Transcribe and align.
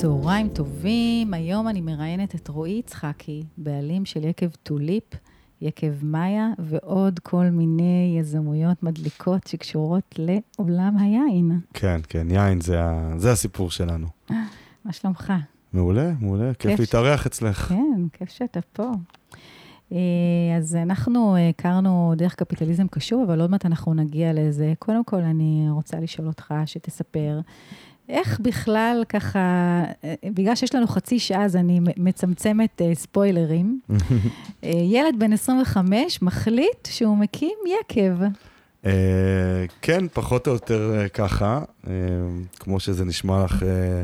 צהריים 0.00 0.48
טובים, 0.48 1.34
היום 1.34 1.68
אני 1.68 1.80
מראיינת 1.80 2.34
את 2.34 2.48
רועי 2.48 2.72
יצחקי, 2.72 3.42
בעלים 3.56 4.04
של 4.04 4.24
יקב 4.24 4.48
טוליפ, 4.62 5.04
יקב 5.60 5.92
מאיה, 6.02 6.48
ועוד 6.58 7.18
כל 7.18 7.44
מיני 7.44 8.16
יזמויות 8.20 8.82
מדליקות 8.82 9.46
שקשורות 9.46 10.18
לעולם 10.18 10.96
היין. 10.98 11.60
כן, 11.74 12.00
כן, 12.08 12.26
יין 12.30 12.60
זה, 12.60 12.84
ה... 12.84 13.12
זה 13.16 13.32
הסיפור 13.32 13.70
שלנו. 13.70 14.06
מה 14.84 14.92
שלומך? 14.92 15.32
מעולה, 15.72 16.12
מעולה, 16.20 16.54
כיף 16.54 16.70
כיף. 16.70 16.80
להתארח 16.80 17.26
אצלך. 17.26 17.58
כן, 17.58 18.02
כיף 18.12 18.30
שאתה 18.30 18.60
פה. 18.72 18.92
אה, 19.92 19.98
אז 20.58 20.76
אנחנו 20.76 21.36
הכרנו 21.36 22.14
דרך 22.16 22.34
קפיטליזם 22.34 22.88
קשור, 22.88 23.24
אבל 23.24 23.40
עוד 23.40 23.50
מעט 23.50 23.66
אנחנו 23.66 23.94
נגיע 23.94 24.32
לזה. 24.32 24.72
קודם 24.78 25.04
כל, 25.04 25.20
אני 25.20 25.66
רוצה 25.70 26.00
לשאול 26.00 26.26
אותך, 26.26 26.54
שתספר, 26.66 27.40
איך 28.10 28.40
בכלל 28.40 29.02
ככה, 29.08 29.38
אה, 30.04 30.14
בגלל 30.24 30.54
שיש 30.54 30.74
לנו 30.74 30.86
חצי 30.86 31.18
שעה, 31.18 31.44
אז 31.44 31.56
אני 31.56 31.80
מצמצמת 31.96 32.82
אה, 32.82 32.94
ספוילרים. 32.94 33.80
אה, 34.64 34.70
ילד 34.70 35.14
בן 35.18 35.32
25 35.32 36.22
מחליט 36.22 36.88
שהוא 36.90 37.16
מקים 37.16 37.58
יקב. 37.80 38.22
אה, 38.86 39.64
כן, 39.82 40.08
פחות 40.08 40.46
או 40.46 40.52
יותר 40.52 40.98
אה, 40.98 41.08
ככה, 41.08 41.62
אה, 41.86 41.92
כמו 42.58 42.80
שזה 42.80 43.04
נשמע 43.04 43.44
לך 43.44 43.62
אה, 43.62 44.02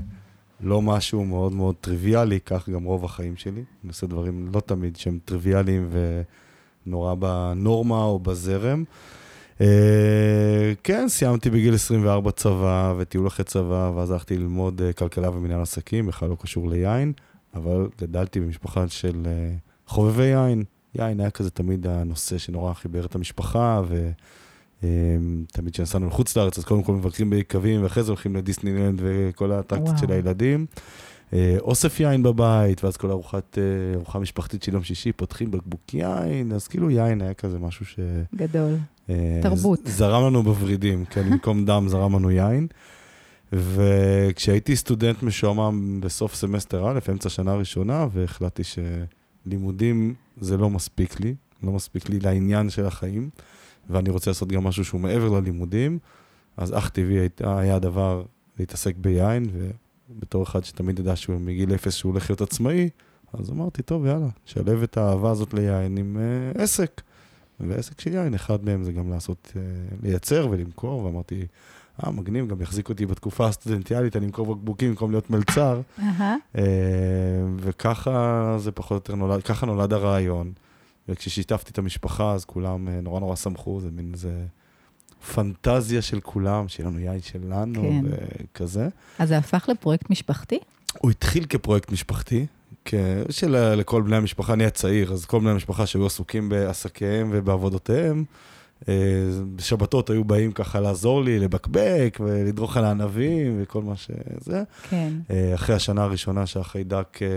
לא 0.61 0.83
משהו 0.83 1.25
מאוד 1.25 1.53
מאוד 1.53 1.75
טריוויאלי, 1.81 2.41
כך 2.47 2.69
גם 2.69 2.85
רוב 2.85 3.05
החיים 3.05 3.37
שלי. 3.37 3.53
אני 3.85 3.89
עושה 3.89 4.07
דברים 4.07 4.49
לא 4.55 4.61
תמיד 4.61 4.97
שהם 4.97 5.19
טריוויאליים 5.25 5.89
ונורא 6.87 7.15
בנורמה 7.15 8.03
או 8.05 8.19
בזרם. 8.19 8.85
אה, 8.89 9.26
כן, 10.83 11.09
סיימתי 11.09 11.51
בגיל 11.51 11.75
24 11.75 12.31
צבא 12.31 12.95
וטיול 12.99 13.27
אחרי 13.27 13.45
צבא, 13.45 13.93
ואז 13.95 14.11
הלכתי 14.11 14.37
ללמוד 14.39 14.83
אה, 14.83 14.93
כלכלה 14.93 15.31
ומנהל 15.31 15.63
עסקים, 15.63 16.07
בכלל 16.07 16.29
לא 16.29 16.37
קשור 16.41 16.69
ליין, 16.69 17.13
אבל 17.55 17.89
גדלתי 18.01 18.41
במשפחה 18.41 18.89
של 18.89 19.23
אה, 19.27 19.55
חובבי 19.87 20.25
יין. 20.25 20.65
יין 20.95 21.21
היה 21.21 21.31
כזה 21.31 21.51
תמיד 21.51 21.87
הנושא 21.87 22.39
שנורא 22.39 22.75
חיבר 22.75 23.05
את 23.05 23.15
המשפחה, 23.15 23.83
ו... 23.89 24.11
אמ, 24.83 25.45
תמיד 25.53 25.73
כשנסענו 25.73 26.07
לחוץ 26.07 26.37
לארץ, 26.37 26.59
אז 26.59 26.65
קודם 26.65 26.83
כל 26.83 26.93
מבקרים 26.93 27.31
ביקבים, 27.31 27.83
ואחרי 27.83 28.03
זה 28.03 28.11
הולכים 28.11 28.37
לדיסנילנד 28.37 29.01
וכל 29.03 29.53
האטרקציות. 29.53 29.99
של 29.99 30.13
הילדים. 30.13 30.67
אה, 31.33 31.57
אוסף 31.61 32.01
יין 32.01 32.23
בבית, 32.23 32.85
ואז 32.85 32.97
כל 32.97 33.11
ארוחת, 33.11 33.59
אה, 33.59 33.95
ארוחה 33.95 34.19
משפחתית 34.19 34.63
של 34.63 34.75
יום 34.75 34.83
שישי, 34.83 35.13
פותחים 35.13 35.51
בקבוק 35.51 35.95
יין, 35.95 36.53
אז 36.53 36.69
כאילו 36.69 36.91
יין 36.91 37.23
היה 37.23 37.35
כזה 37.35 37.59
משהו 37.59 37.87
ש... 37.87 37.99
גדול. 38.35 38.77
אה, 39.11 39.41
תרבות. 39.43 39.81
זרם 39.85 40.27
לנו 40.27 40.43
בוורידים, 40.43 41.05
כן, 41.05 41.23
במקום 41.31 41.65
דם 41.65 41.85
זרם 41.89 42.15
לנו 42.15 42.31
יין. 42.31 42.67
וכשהייתי 43.53 44.77
סטודנט 44.77 45.23
משועמם 45.23 46.01
בסוף 46.01 46.35
סמסטר 46.35 46.91
א', 46.91 46.99
אמצע 47.11 47.29
שנה 47.29 47.55
ראשונה, 47.55 48.07
והחלטתי 48.13 48.63
שלימודים 48.65 50.15
זה 50.41 50.57
לא 50.57 50.71
מספיק 50.71 51.21
לי, 51.21 51.35
לא 51.63 51.73
מספיק 51.73 52.09
לי 52.09 52.21
לעניין 52.21 52.71
של 52.71 52.87
החיים, 52.87 53.31
ואני 53.91 54.11
רוצה 54.11 54.31
לעשות 54.31 54.49
גם 54.49 54.65
משהו 54.65 54.85
שהוא 54.85 55.01
מעבר 55.01 55.29
ללימודים, 55.29 55.99
אז 56.57 56.79
אך 56.79 56.89
טבעי 56.89 57.29
היה 57.41 57.77
הדבר 57.77 58.23
להתעסק 58.59 58.97
ביין, 58.97 59.47
ובתור 60.11 60.43
אחד 60.43 60.65
שתמיד 60.65 60.99
ידע 60.99 61.17
שהוא 61.17 61.41
מגיל 61.41 61.75
אפס 61.75 61.95
שהוא 61.95 62.13
הולך 62.13 62.31
להיות 62.31 62.41
עצמאי, 62.41 62.89
אז 63.33 63.51
אמרתי, 63.51 63.83
טוב, 63.83 64.07
יאללה, 64.07 64.29
שלב 64.45 64.83
את 64.83 64.97
האהבה 64.97 65.31
הזאת 65.31 65.55
ליין 65.55 65.97
עם 65.97 66.17
אה, 66.17 66.63
עסק. 66.63 67.03
ועסק 67.61 68.01
של 68.01 68.15
יין, 68.15 68.35
אחד 68.35 68.65
מהם 68.65 68.85
זה 68.85 68.93
גם 68.93 69.11
לעשות, 69.11 69.53
uh, 69.53 69.59
לייצר 70.03 70.49
ולמכור, 70.51 71.05
ואמרתי, 71.05 71.47
אה, 72.05 72.11
מגניב, 72.11 72.49
גם 72.49 72.61
יחזיק 72.61 72.89
אותי 72.89 73.07
בתקופה 73.07 73.47
הסטודנטיאלית, 73.47 74.17
אני 74.17 74.27
אמכור 74.27 74.55
בקבוקים 74.55 74.91
במקום 74.91 75.11
להיות 75.11 75.31
מלצר. 75.31 75.81
אה, 76.59 76.63
וככה 77.57 78.57
זה 78.59 78.73
פחות 78.73 78.91
או 78.91 78.97
יותר 78.97 79.15
נולד, 79.15 79.43
ככה 79.43 79.67
נולד 79.67 79.93
הרעיון. 79.93 80.53
וכששיתפתי 81.09 81.71
את 81.71 81.79
המשפחה, 81.79 82.33
אז 82.33 82.45
כולם 82.45 82.89
אה, 82.89 83.01
נורא 83.01 83.21
נורא 83.21 83.37
שמחו, 83.37 83.81
זה 83.81 83.89
מין 83.91 84.11
איזה 84.13 84.45
פנטזיה 85.35 86.03
של 86.03 86.21
כולם, 86.21 86.69
שיהיה 86.69 86.89
לנו 86.89 86.99
יין 86.99 87.21
שלנו, 87.21 87.83
כן. 87.83 88.05
וכזה. 88.05 88.89
אז 89.19 89.29
זה 89.29 89.39
הפך 89.39 89.69
לפרויקט 89.69 90.11
משפחתי? 90.11 90.59
הוא 90.99 91.11
התחיל 91.11 91.45
כפרויקט 91.45 91.93
משפחתי, 91.93 92.47
כ- 92.87 92.95
שלכל 93.31 94.03
בני 94.03 94.17
המשפחה, 94.17 94.53
אני 94.53 94.65
הצעיר, 94.65 95.13
אז 95.13 95.25
כל 95.25 95.41
בני 95.41 95.51
המשפחה 95.51 95.87
שהיו 95.87 96.07
עסוקים 96.07 96.49
בעסקיהם 96.49 97.29
ובעבודותיהם, 97.33 98.25
אה, 98.89 98.95
בשבתות 99.57 100.11
היו 100.11 100.25
באים 100.25 100.53
ככה 100.53 100.81
לעזור 100.81 101.25
לי, 101.25 101.39
לבקבק 101.39 102.19
ולדרוך 102.25 102.77
על 102.77 102.85
הענבים 102.85 103.59
וכל 103.63 103.83
מה 103.83 103.97
שזה. 103.97 104.63
כן. 104.91 105.13
אה, 105.31 105.55
אחרי 105.55 105.75
השנה 105.77 106.03
הראשונה 106.03 106.47
שהחיידק 106.47 107.23
אה, 107.23 107.29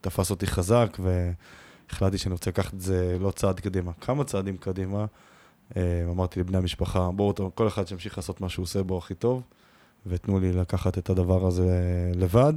תפס 0.00 0.30
אותי 0.30 0.46
חזק, 0.46 0.98
והחלטתי 0.98 2.18
שאני 2.18 2.32
רוצה 2.32 2.50
לקחת 2.50 2.74
את 2.74 2.80
זה 2.80 3.16
לא 3.20 3.30
צעד 3.30 3.60
קדימה, 3.60 3.92
כמה 4.00 4.24
צעדים 4.24 4.56
קדימה. 4.56 5.04
אמרתי 6.10 6.40
לבני 6.40 6.56
המשפחה, 6.56 7.10
בואו, 7.10 7.34
כל 7.54 7.68
אחד 7.68 7.86
שימשיך 7.86 8.18
לעשות 8.18 8.40
מה 8.40 8.48
שהוא 8.48 8.62
עושה 8.62 8.82
בו 8.82 8.98
הכי 8.98 9.14
טוב, 9.14 9.42
ותנו 10.06 10.40
לי 10.40 10.52
לקחת 10.52 10.98
את 10.98 11.10
הדבר 11.10 11.46
הזה 11.46 11.70
לבד. 12.14 12.52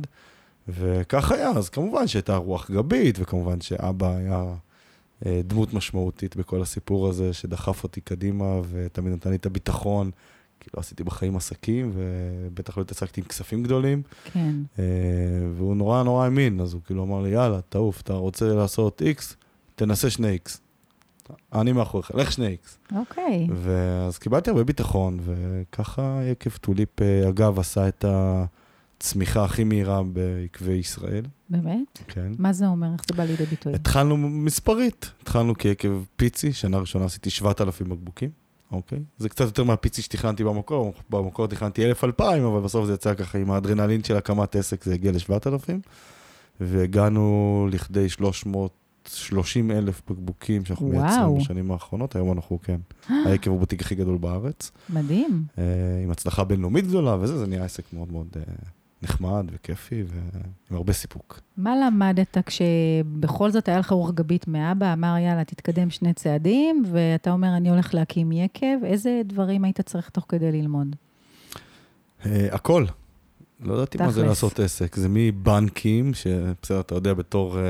וכך 0.74 1.32
היה, 1.32 1.50
אז 1.50 1.70
כמובן 1.70 2.08
שהייתה 2.08 2.36
רוח 2.36 2.72
גבית, 2.72 3.16
וכמובן 3.20 3.62
שאבא 3.62 4.16
היה 4.16 4.46
אה, 5.26 5.42
דמות 5.44 5.74
משמעותית 5.74 6.36
בכל 6.36 6.62
הסיפור 6.62 7.08
הזה, 7.08 7.34
שדחף 7.34 7.84
אותי 7.84 8.02
קדימה, 8.02 8.62
ותמיד 8.70 9.14
נתן 9.14 9.30
לי 9.30 9.36
את 9.36 9.46
הביטחון, 9.46 10.12
כי 10.60 10.70
לא 10.76 10.80
עשיתי 10.80 11.04
בחיים 11.04 11.36
עסקים, 11.36 11.92
ובטח 11.94 12.78
לא 12.78 12.82
התעסקתי 12.82 13.22
עם 13.22 13.28
כספים 13.28 13.64
גדולים. 13.64 14.02
כן. 14.34 14.56
אה, 14.80 14.84
והוא 15.58 15.76
נורא 15.76 16.04
נורא 16.04 16.24
האמין, 16.24 16.60
אז 16.60 16.74
הוא 16.74 16.82
כאילו 16.86 17.04
אמר 17.04 17.22
לי, 17.22 17.30
יאללה, 17.30 17.60
תעוף, 17.70 18.02
אתה 18.02 18.14
רוצה 18.14 18.46
לעשות 18.46 19.02
X, 19.02 19.36
תנסה 19.76 20.10
שני 20.10 20.38
X. 20.46 20.58
אני 21.54 21.72
מאחוריך, 21.72 22.12
לך 22.16 22.32
שני 22.32 22.58
X. 22.64 22.96
אוקיי. 22.96 23.48
ואז 23.56 24.18
קיבלתי 24.18 24.50
הרבה 24.50 24.64
ביטחון, 24.64 25.20
וככה 25.24 26.20
יקב 26.32 26.50
טוליפ, 26.50 27.02
אה, 27.02 27.30
אגב, 27.30 27.60
עשה 27.60 27.88
את 27.88 28.06
הצמיחה 29.02 29.44
הכי 29.44 29.64
מהירה 29.64 30.04
בעקבי 30.04 30.74
ישראל, 30.74 31.26
באמת? 31.50 32.00
כן. 32.08 32.32
מה 32.38 32.54
זה 32.54 32.68
אומר? 32.68 32.88
איך 32.94 33.02
זה 33.10 33.18
בא 33.18 33.24
לידי 33.24 33.46
ביטוי? 33.46 33.74
התחלנו 33.74 34.18
מספרית, 34.18 35.12
התחלנו 35.22 35.56
כיקב 35.56 36.04
פיצי, 36.16 36.54
שנה 36.54 36.78
ראשונה 36.78 37.06
עשיתי 37.06 37.30
7,000 37.30 37.90
בקבוקים, 37.90 38.30
אוקיי? 38.72 39.00
זה 39.18 39.30
קצת 39.30 39.46
יותר 39.46 39.64
מהפיצי 39.64 40.02
שתכננתי 40.02 40.44
במקור, 40.44 40.94
במקור 41.10 41.48
תכננתי 41.48 41.92
1,000-2,000, 41.92 42.22
אבל 42.22 42.62
בסוף 42.62 42.86
זה 42.86 42.94
יצא 42.94 43.14
ככה 43.14 43.38
עם 43.38 43.52
האדרנלין 43.52 44.04
של 44.04 44.18
הקמת 44.18 44.56
עסק, 44.56 44.84
זה 44.84 44.94
הגיע 44.94 45.12
ל-7,000, 45.12 45.72
והגענו 46.62 47.68
לכדי 47.72 48.10
330 48.10 49.72
אלף 49.72 50.02
בקבוקים 50.10 50.66
שאנחנו 50.66 50.92
וואו. 50.92 51.02
מייצרים 51.04 51.38
בשנים 51.38 51.72
האחרונות, 51.72 52.16
היום 52.16 52.32
אנחנו, 52.32 52.60
כן, 52.64 52.80
היקב 53.26 53.50
הוא 53.50 53.60
בוטיק 53.60 53.82
הכי 53.82 53.96
גדול 53.96 54.18
בארץ, 54.18 54.72
מדהים. 54.90 55.44
אה, 55.58 55.64
עם 56.04 56.12
הצלחה 56.12 56.44
בינלאומית 56.44 56.88
גדולה 56.88 57.18
וזה, 57.20 57.38
זה 57.38 57.48
נהיה 57.48 57.64
עסק 57.64 57.84
מאוד 57.94 58.12
מאוד 58.12 58.28
אה, 58.36 58.42
נחמד 59.02 59.46
וכיפי 59.52 60.04
ועם 60.08 60.78
הרבה 60.78 60.94
סיפוק. 60.94 61.40
מה 61.58 61.76
למדת 61.76 62.38
כשבכל 62.46 63.52
זאת 63.52 63.68
היה 63.68 63.80
לך 63.80 63.92
רוח 63.92 64.12
גבית 64.12 64.48
מאבא, 64.48 64.94
אמר 64.94 65.16
יאללה, 65.18 65.44
תתקדם 65.44 65.90
שני 65.90 66.14
צעדים, 66.14 66.84
ואתה 66.92 67.32
אומר, 67.32 67.58
אני 67.58 67.70
הולך 67.70 67.94
להקים 67.94 68.32
יקב, 68.32 68.84
איזה 68.84 69.22
דברים 69.26 69.64
היית 69.64 69.82
צריך 69.82 70.10
תוך 70.10 70.26
כדי 70.30 70.52
ללמוד? 70.52 70.96
אה, 72.26 72.48
הכל. 72.52 72.86
לא 73.64 73.74
ידעתי 73.74 73.98
מה 73.98 74.12
זה. 74.12 74.26
לעשות 74.26 74.60
עסק. 74.60 74.96
זה 74.96 75.08
מבנקים, 75.10 76.14
שבסדר, 76.14 76.80
אתה 76.80 76.96
יודע 76.96 77.14
בתור 77.14 77.58
אה, 77.58 77.64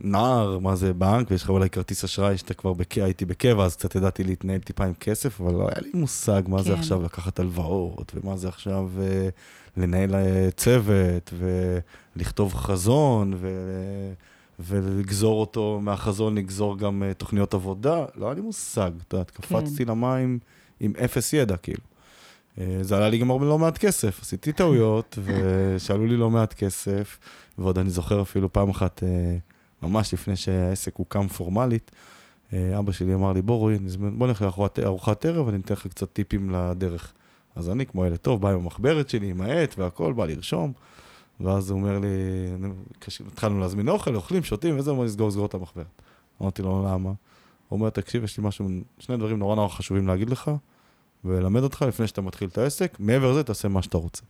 נער 0.00 0.58
מה 0.58 0.76
זה 0.76 0.94
בנק, 0.94 1.30
ויש 1.30 1.42
לך 1.42 1.50
אולי 1.50 1.70
כרטיס 1.70 2.04
אשראי 2.04 2.38
שאתה 2.38 2.54
כבר 2.54 2.72
בק... 2.72 2.98
הייתי 2.98 3.24
בקבע, 3.24 3.64
אז 3.64 3.76
קצת 3.76 3.94
ידעתי 3.94 4.24
להתנהל 4.24 4.60
טיפה 4.60 4.84
עם 4.84 4.94
כסף, 4.94 5.40
אבל 5.40 5.52
לא 5.52 5.68
היה 5.68 5.80
לי 5.80 5.90
מושג 5.94 6.42
מה 6.48 6.62
זה 6.62 6.72
כן. 6.72 6.78
עכשיו 6.78 7.02
לקחת 7.02 7.40
הלוואות, 7.40 8.12
ומה 8.14 8.36
זה 8.36 8.48
עכשיו 8.48 8.90
אה, 9.00 9.28
לנהל 9.78 10.14
אה, 10.14 10.48
צוות, 10.56 11.32
ולכתוב 12.16 12.54
חזון, 12.54 13.34
ו... 13.36 13.48
ולגזור 14.60 15.40
אותו, 15.40 15.78
מהחזון 15.82 16.34
לגזור 16.38 16.78
גם 16.78 17.02
אה, 17.02 17.14
תוכניות 17.14 17.54
עבודה. 17.54 18.04
לא 18.16 18.26
היה 18.26 18.34
לי 18.34 18.40
מושג, 18.40 18.90
אתה 19.08 19.16
יודע, 19.16 19.24
קפצתי 19.24 19.84
למים 19.84 20.38
עם 20.80 20.92
אפס 21.04 21.32
ידע, 21.32 21.56
כאילו. 21.56 21.80
אה, 22.60 22.78
זה 22.82 22.96
עלה 22.96 23.08
לי 23.08 23.18
גם 23.18 23.30
הרבה 23.30 23.46
לא 23.46 23.58
מעט 23.58 23.78
כסף, 23.78 24.20
עשיתי 24.22 24.52
טעויות, 24.52 25.18
ושאלו 25.24 26.06
לי 26.06 26.16
לא 26.16 26.30
מעט 26.30 26.54
כסף, 26.54 27.18
ועוד 27.58 27.78
אני 27.78 27.90
זוכר 27.90 28.22
אפילו 28.22 28.52
פעם 28.52 28.70
אחת, 28.70 29.02
ממש 29.82 30.14
לפני 30.14 30.36
שהעסק 30.36 30.96
הוקם 30.96 31.28
פורמלית, 31.28 31.90
אבא 32.52 32.92
שלי 32.92 33.14
אמר 33.14 33.32
לי, 33.32 33.42
בוא 33.42 33.56
רועי, 33.58 33.78
נזמין- 33.78 34.18
בוא 34.18 34.26
נלך 34.26 34.42
לארוחת 34.42 34.78
ארוחת 34.78 35.24
ערב, 35.26 35.46
ואני 35.46 35.58
אתן 35.58 35.74
לך 35.74 35.86
קצת 35.86 36.12
טיפים 36.12 36.50
לדרך. 36.50 37.12
אז 37.58 37.70
אני, 37.70 37.86
כמו 37.86 38.06
ילד 38.06 38.16
טוב, 38.16 38.40
בא 38.40 38.48
עם 38.48 38.54
המחברת 38.54 39.08
שלי, 39.08 39.30
עם 39.30 39.40
העט 39.40 39.78
והכל, 39.78 40.12
בא 40.12 40.26
לרשום, 40.26 40.72
ואז 41.40 41.70
הוא 41.70 41.80
אומר 41.80 41.98
לי, 41.98 42.08
התחלנו 43.26 43.60
להזמין 43.60 43.88
אוכל, 43.88 44.14
אוכלים, 44.14 44.44
שותים, 44.44 44.78
וזה, 44.78 44.90
הוא 44.90 44.96
אומר 44.96 45.04
לי, 45.04 45.12
סגור, 45.12 45.30
סגור 45.30 45.46
את 45.46 45.54
המחברת. 45.54 46.02
אמרתי 46.42 46.62
לו, 46.62 46.84
למה? 46.88 47.08
הוא 47.08 47.78
אומר, 47.78 47.90
תקשיב, 47.90 48.24
יש 48.24 48.38
לי 48.38 48.44
משהו, 48.44 48.68
שני 48.98 49.16
דברים 49.16 49.38
נורא 49.38 49.56
נורא 49.56 49.68
חשובים 49.68 50.06
להגיד 50.06 50.30
לך, 50.30 50.50
וללמד 51.24 51.62
אותך 51.62 51.82
לפני 51.88 52.06
שאתה 52.06 52.20
מתחיל 52.20 52.48
את 52.48 52.58
העסק, 52.58 52.96
מעבר 52.98 53.30
לזה, 53.30 53.42
תעשה 53.42 53.68
מה 53.68 53.82
שאתה 53.82 53.98
רוצה. 53.98 54.22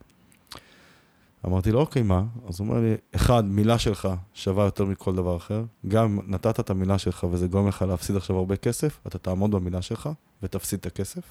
אמרתי 1.46 1.72
לו, 1.72 1.80
אוקיי, 1.80 2.02
מה? 2.02 2.24
אז 2.48 2.60
הוא 2.60 2.68
אומר 2.68 2.80
לי, 2.80 2.94
אחד, 3.14 3.44
מילה 3.44 3.78
שלך 3.78 4.08
שווה 4.34 4.64
יותר 4.64 4.84
מכל 4.84 5.14
דבר 5.14 5.36
אחר. 5.36 5.64
גם 5.88 6.20
נתת 6.26 6.60
את 6.60 6.70
המילה 6.70 6.98
שלך 6.98 7.26
וזה 7.30 7.48
גורם 7.48 7.68
לך 7.68 7.82
להפסיד 7.82 8.16
עכשיו 8.16 8.36
הרבה 8.36 8.56
כסף, 8.56 8.98
אתה 9.06 9.18
תעמוד 9.18 9.50
במילה 9.50 9.82
שלך 9.82 10.08
ותפסיד 10.42 10.78
את 10.78 10.86
הכסף. 10.86 11.22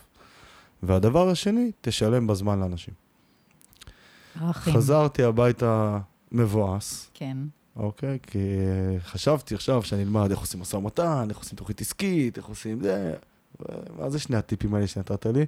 והדבר 0.84 1.30
השני, 1.30 1.72
תשלם 1.82 2.28
בזמן 2.28 2.60
לאנשים. 2.60 2.94
ערכים. 4.42 4.74
חזרתי 4.74 5.24
הביתה 5.24 6.00
מבואס, 6.32 7.10
כן. 7.14 7.38
אוקיי? 7.76 8.20
כי 8.24 8.40
אה, 8.40 9.00
חשבתי 9.00 9.56
עכשיו 9.56 9.84
שאני 9.84 10.04
אלמד 10.04 10.32
איך 10.32 10.40
עושים 10.40 10.60
משא 10.60 10.76
ומתן, 10.76 11.26
איך 11.30 11.38
עושים 11.38 11.58
תוכנית 11.58 11.82
עסקית, 11.82 12.38
איך 12.38 12.46
עושים 12.46 12.82
זה, 12.82 13.14
מה 13.98 14.10
זה 14.10 14.20
שני 14.20 14.38
הטיפים 14.38 14.76
האלה 14.76 14.88
שנתת 14.88 15.26
לי? 15.26 15.46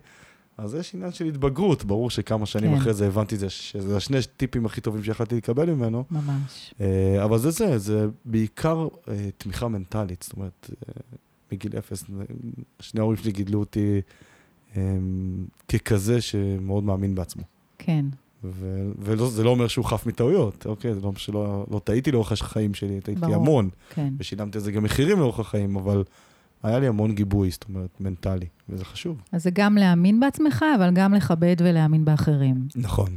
אז 0.58 0.76
יש 0.76 0.96
עניין 0.96 1.12
של 1.12 1.26
התבגרות, 1.26 1.84
ברור 1.84 2.10
שכמה 2.10 2.46
שנים 2.46 2.72
כן. 2.72 2.78
אחרי 2.78 2.94
זה 2.94 3.08
הבנתי 3.08 3.38
זה, 3.38 3.50
שזה 3.50 3.98
השני 3.98 4.18
טיפים 4.38 4.66
הכי 4.66 4.82
טובים 4.82 5.04
שיכלתי 5.04 5.36
לקבל 5.36 5.74
ממנו, 5.74 6.04
ממש. 6.12 6.74
אה, 6.82 7.24
אבל 7.24 7.38
זה 7.38 7.52
זה, 7.52 7.78
זה 7.78 8.08
בעיקר 8.26 8.88
אה, 9.08 9.30
תמיכה 9.38 9.68
מנטלית, 9.68 10.24
זאת 10.24 10.34
אומרת, 10.34 10.70
אה, 10.70 10.94
מגיל 11.52 11.78
אפס, 11.78 12.04
שני 12.80 13.00
ההורים 13.00 13.18
שלי 13.18 13.32
גידלו 13.32 13.60
אותי 13.60 13.96
אה, 13.96 14.00
ככזה 15.68 16.22
שמאוד 16.22 16.84
מאמין 16.84 17.16
בעצמו. 17.16 17.44
כן. 17.78 18.06
וזה 19.00 19.44
לא 19.44 19.50
אומר 19.50 19.68
שהוא 19.68 19.86
חף 19.86 20.06
מטעויות, 20.06 20.66
אוקיי? 20.66 20.94
זה 20.94 21.02
לא 21.02 21.06
אומר 21.08 21.18
שלא 21.18 21.66
לא 21.72 21.82
טעיתי 21.84 22.12
לאורך 22.12 22.32
החיים 22.32 22.74
שלי, 22.74 23.02
טעיתי 23.02 23.22
ברור. 23.22 23.36
המון, 23.36 23.70
כן. 23.90 24.14
ושילמתי 24.20 24.58
על 24.58 24.64
זה 24.64 24.72
גם 24.72 24.84
מחירים 24.84 25.20
לאורך 25.20 25.40
החיים, 25.40 25.76
אבל 25.76 26.04
היה 26.64 26.80
לי 26.80 26.88
המון 26.88 27.16
גיבוי, 27.16 27.52
זאת 27.52 27.66
אומרת, 27.70 27.90
מנטלי, 28.00 28.46
וזה 28.70 28.86
חשוב. 28.86 29.22
אז 29.32 29.44
זה 29.44 29.50
גם 29.54 29.78
להאמין 29.78 30.20
בעצמך, 30.20 30.66
אבל 30.76 30.92
גם 30.94 31.14
לכבד 31.14 31.56
ולהאמין 31.60 32.06
באחרים. 32.06 32.68
נכון, 32.76 33.10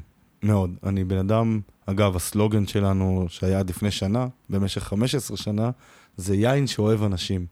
מאוד. 0.42 0.70
אני 0.84 1.04
בן 1.04 1.18
אדם, 1.18 1.60
אגב, 1.86 2.16
הסלוגן 2.16 2.66
שלנו, 2.66 3.26
שהיה 3.28 3.58
עד 3.58 3.70
לפני 3.70 3.90
שנה, 3.90 4.26
במשך 4.50 4.82
15 4.82 5.36
שנה, 5.36 5.70
זה 6.16 6.36
יין 6.36 6.66
שאוהב 6.66 7.02
אנשים. 7.02 7.46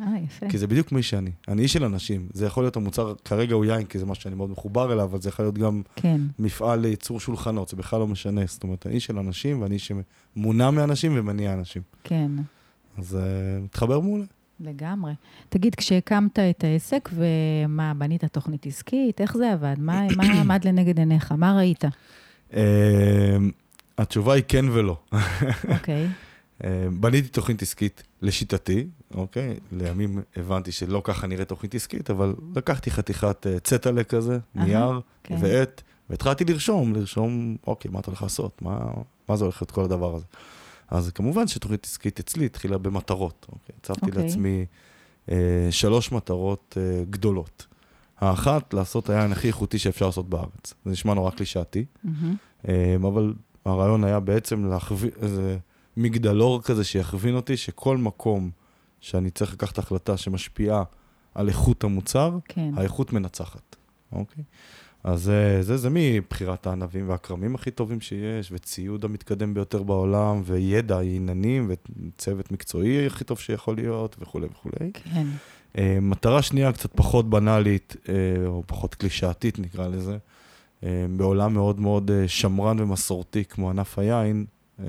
אה, 0.00 0.06
יפה. 0.24 0.48
כי 0.48 0.58
זה 0.58 0.66
בדיוק 0.66 0.92
מי 0.92 1.02
שאני. 1.02 1.30
אני 1.48 1.62
איש 1.62 1.72
של 1.72 1.84
אנשים. 1.84 2.28
זה 2.32 2.46
יכול 2.46 2.64
להיות 2.64 2.76
המוצר, 2.76 3.14
כרגע 3.24 3.54
הוא 3.54 3.64
יין, 3.64 3.84
כי 3.84 3.98
זה 3.98 4.06
משהו 4.06 4.22
שאני 4.22 4.34
מאוד 4.34 4.50
מחובר 4.50 4.92
אליו, 4.92 5.04
אבל 5.04 5.20
זה 5.20 5.28
יכול 5.28 5.44
להיות 5.44 5.58
גם 5.58 5.82
כן. 5.96 6.20
מפעל 6.38 6.80
לייצור 6.80 7.20
שולחנות, 7.20 7.68
זה 7.68 7.76
בכלל 7.76 8.00
לא 8.00 8.06
משנה. 8.06 8.40
זאת 8.46 8.62
אומרת, 8.62 8.86
אני 8.86 8.94
איש 8.94 9.04
של 9.04 9.18
אנשים, 9.18 9.62
ואני 9.62 9.74
איש 9.74 9.92
שמונע 10.36 10.70
מאנשים 10.70 11.12
ומניע 11.14 11.52
אנשים. 11.52 11.82
כן. 12.04 12.30
אז 12.98 13.18
uh, 13.20 13.64
מתחבר 13.64 14.00
מעולה. 14.00 14.24
לגמרי. 14.60 15.12
תגיד, 15.48 15.74
כשהקמת 15.74 16.38
את 16.38 16.64
העסק, 16.64 17.08
ומה, 17.12 17.94
בנית 17.94 18.24
תוכנית 18.24 18.66
עסקית? 18.66 19.20
איך 19.20 19.36
זה 19.36 19.52
עבד? 19.52 19.74
מה, 19.78 20.06
מה 20.16 20.24
עמד 20.40 20.66
לנגד 20.66 20.98
עיניך? 20.98 21.32
מה 21.32 21.56
ראית? 21.56 21.84
Uh, 22.50 22.54
התשובה 23.98 24.32
היא 24.32 24.42
כן 24.48 24.64
ולא. 24.72 24.96
אוקיי. 25.68 26.08
Uh, 26.60 26.64
בניתי 27.00 27.28
תוכנית 27.28 27.62
עסקית 27.62 28.02
לשיטתי, 28.22 28.86
אוקיי? 29.14 29.56
לימים 29.72 30.22
הבנתי 30.36 30.72
שלא 30.72 31.00
ככה 31.04 31.26
נראית 31.26 31.48
תוכנית 31.48 31.74
עסקית, 31.74 32.10
אבל 32.10 32.34
לקחתי 32.56 32.90
חתיכת 32.90 33.46
uh, 33.46 33.60
צטלה 33.60 34.04
כזה, 34.04 34.38
נייר 34.54 35.00
כן. 35.24 35.36
ועט, 35.40 35.82
והתחלתי 36.10 36.44
לרשום, 36.44 36.94
לרשום, 36.94 37.56
אוקיי, 37.66 37.90
מה 37.90 38.00
אתה 38.00 38.10
הולך 38.10 38.22
לעשות? 38.22 38.62
מה, 38.62 38.78
מה 39.28 39.36
זה 39.36 39.44
הולך 39.44 39.62
להיות 39.62 39.70
כל 39.70 39.84
הדבר 39.84 40.14
הזה? 40.14 40.24
אז 40.88 41.10
כמובן 41.10 41.48
שתוכנית 41.48 41.84
עסקית 41.84 42.20
אצלי 42.20 42.46
התחילה 42.46 42.78
במטרות, 42.78 43.46
אוקיי? 43.52 43.74
הצבתי 43.80 44.06
אוקיי. 44.06 44.22
לעצמי 44.22 44.66
אה, 45.30 45.68
שלוש 45.70 46.12
מטרות 46.12 46.78
אה, 46.80 47.04
גדולות. 47.10 47.66
האחת, 48.20 48.74
לעשות 48.74 49.10
היין 49.10 49.32
הכי 49.32 49.46
איכותי 49.46 49.78
שאפשר 49.78 50.06
לעשות 50.06 50.28
בארץ. 50.28 50.74
זה 50.84 50.90
נשמע 50.90 51.14
נורא 51.14 51.30
קלישאתי, 51.30 51.84
מהמם. 52.04 52.36
אה, 52.68 52.96
אבל 52.96 53.34
הרעיון 53.64 54.04
היה 54.04 54.20
בעצם 54.20 54.64
להכווין, 54.64 55.10
איזה 55.22 55.58
מגדלור 55.96 56.62
כזה 56.62 56.84
שיכווין 56.84 57.36
אותי, 57.36 57.56
שכל 57.56 57.96
מקום 57.96 58.50
שאני 59.04 59.30
צריך 59.30 59.52
לקחת 59.52 59.78
החלטה 59.78 60.16
שמשפיעה 60.16 60.82
על 61.34 61.48
איכות 61.48 61.84
המוצר, 61.84 62.38
כן. 62.44 62.70
האיכות 62.76 63.12
מנצחת, 63.12 63.76
אוקיי? 64.12 64.44
אז 65.04 65.22
זה, 65.22 65.58
זה, 65.62 65.76
זה 65.76 65.88
מבחירת 65.92 66.66
הענבים 66.66 67.08
והכרמים 67.08 67.54
הכי 67.54 67.70
טובים 67.70 68.00
שיש, 68.00 68.52
וציוד 68.52 69.04
המתקדם 69.04 69.54
ביותר 69.54 69.82
בעולם, 69.82 70.42
וידע, 70.44 70.98
עיננים, 70.98 71.70
וצוות 71.70 72.52
מקצועי 72.52 73.06
הכי 73.06 73.24
טוב 73.24 73.38
שיכול 73.38 73.76
להיות, 73.76 74.16
וכולי 74.20 74.46
וכולי. 74.46 74.92
כן. 74.92 75.26
אה, 75.78 75.98
מטרה 76.02 76.42
שנייה, 76.42 76.72
קצת 76.72 76.90
פחות 76.94 77.30
בנאלית, 77.30 77.96
אה, 78.08 78.14
או 78.46 78.62
פחות 78.66 78.94
קלישאתית 78.94 79.58
נקרא 79.58 79.88
לזה, 79.88 80.18
אה, 80.84 81.06
בעולם 81.16 81.54
מאוד 81.54 81.80
מאוד 81.80 82.10
אה, 82.10 82.28
שמרן 82.28 82.80
ומסורתי 82.80 83.44
כמו 83.44 83.70
ענף 83.70 83.98
היין, 83.98 84.44
אה, 84.80 84.84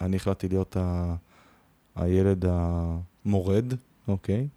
אני 0.00 0.16
החלטתי 0.16 0.48
להיות 0.48 0.76
ה... 0.76 1.14
הילד 1.96 2.44
המורד, 3.26 3.72
אוקיי? 4.08 4.48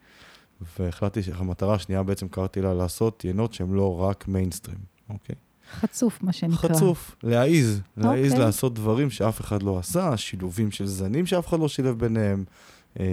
והחלטתי 0.80 1.24
שהמטרה 1.24 1.76
השנייה 1.76 2.04
בעצם 2.04 2.28
קראתי 2.28 2.62
לה 2.62 2.74
לעשות 2.74 3.26
יינות 3.26 3.54
שהם 3.54 3.76
לא 3.76 4.02
רק 4.02 4.28
מיינסטרים, 4.28 4.78
אוקיי? 5.10 5.36
חצוף, 5.72 6.24
מה 6.24 6.34
שנקרא. 6.34 6.70
חצוף, 6.70 7.16
להעיז, 7.24 7.82
להעיז 7.98 8.32
אוקיי. 8.32 8.46
לעשות 8.46 8.74
דברים 8.74 9.10
שאף 9.10 9.42
אחד 9.42 9.64
לא 9.64 9.78
עשה, 9.78 10.18
שילובים 10.18 10.72
של 10.72 10.86
זנים 10.86 11.26
שאף 11.26 11.48
אחד 11.48 11.60
לא 11.60 11.68
שילב 11.68 12.00
ביניהם, 12.00 12.44
אה, 13.00 13.06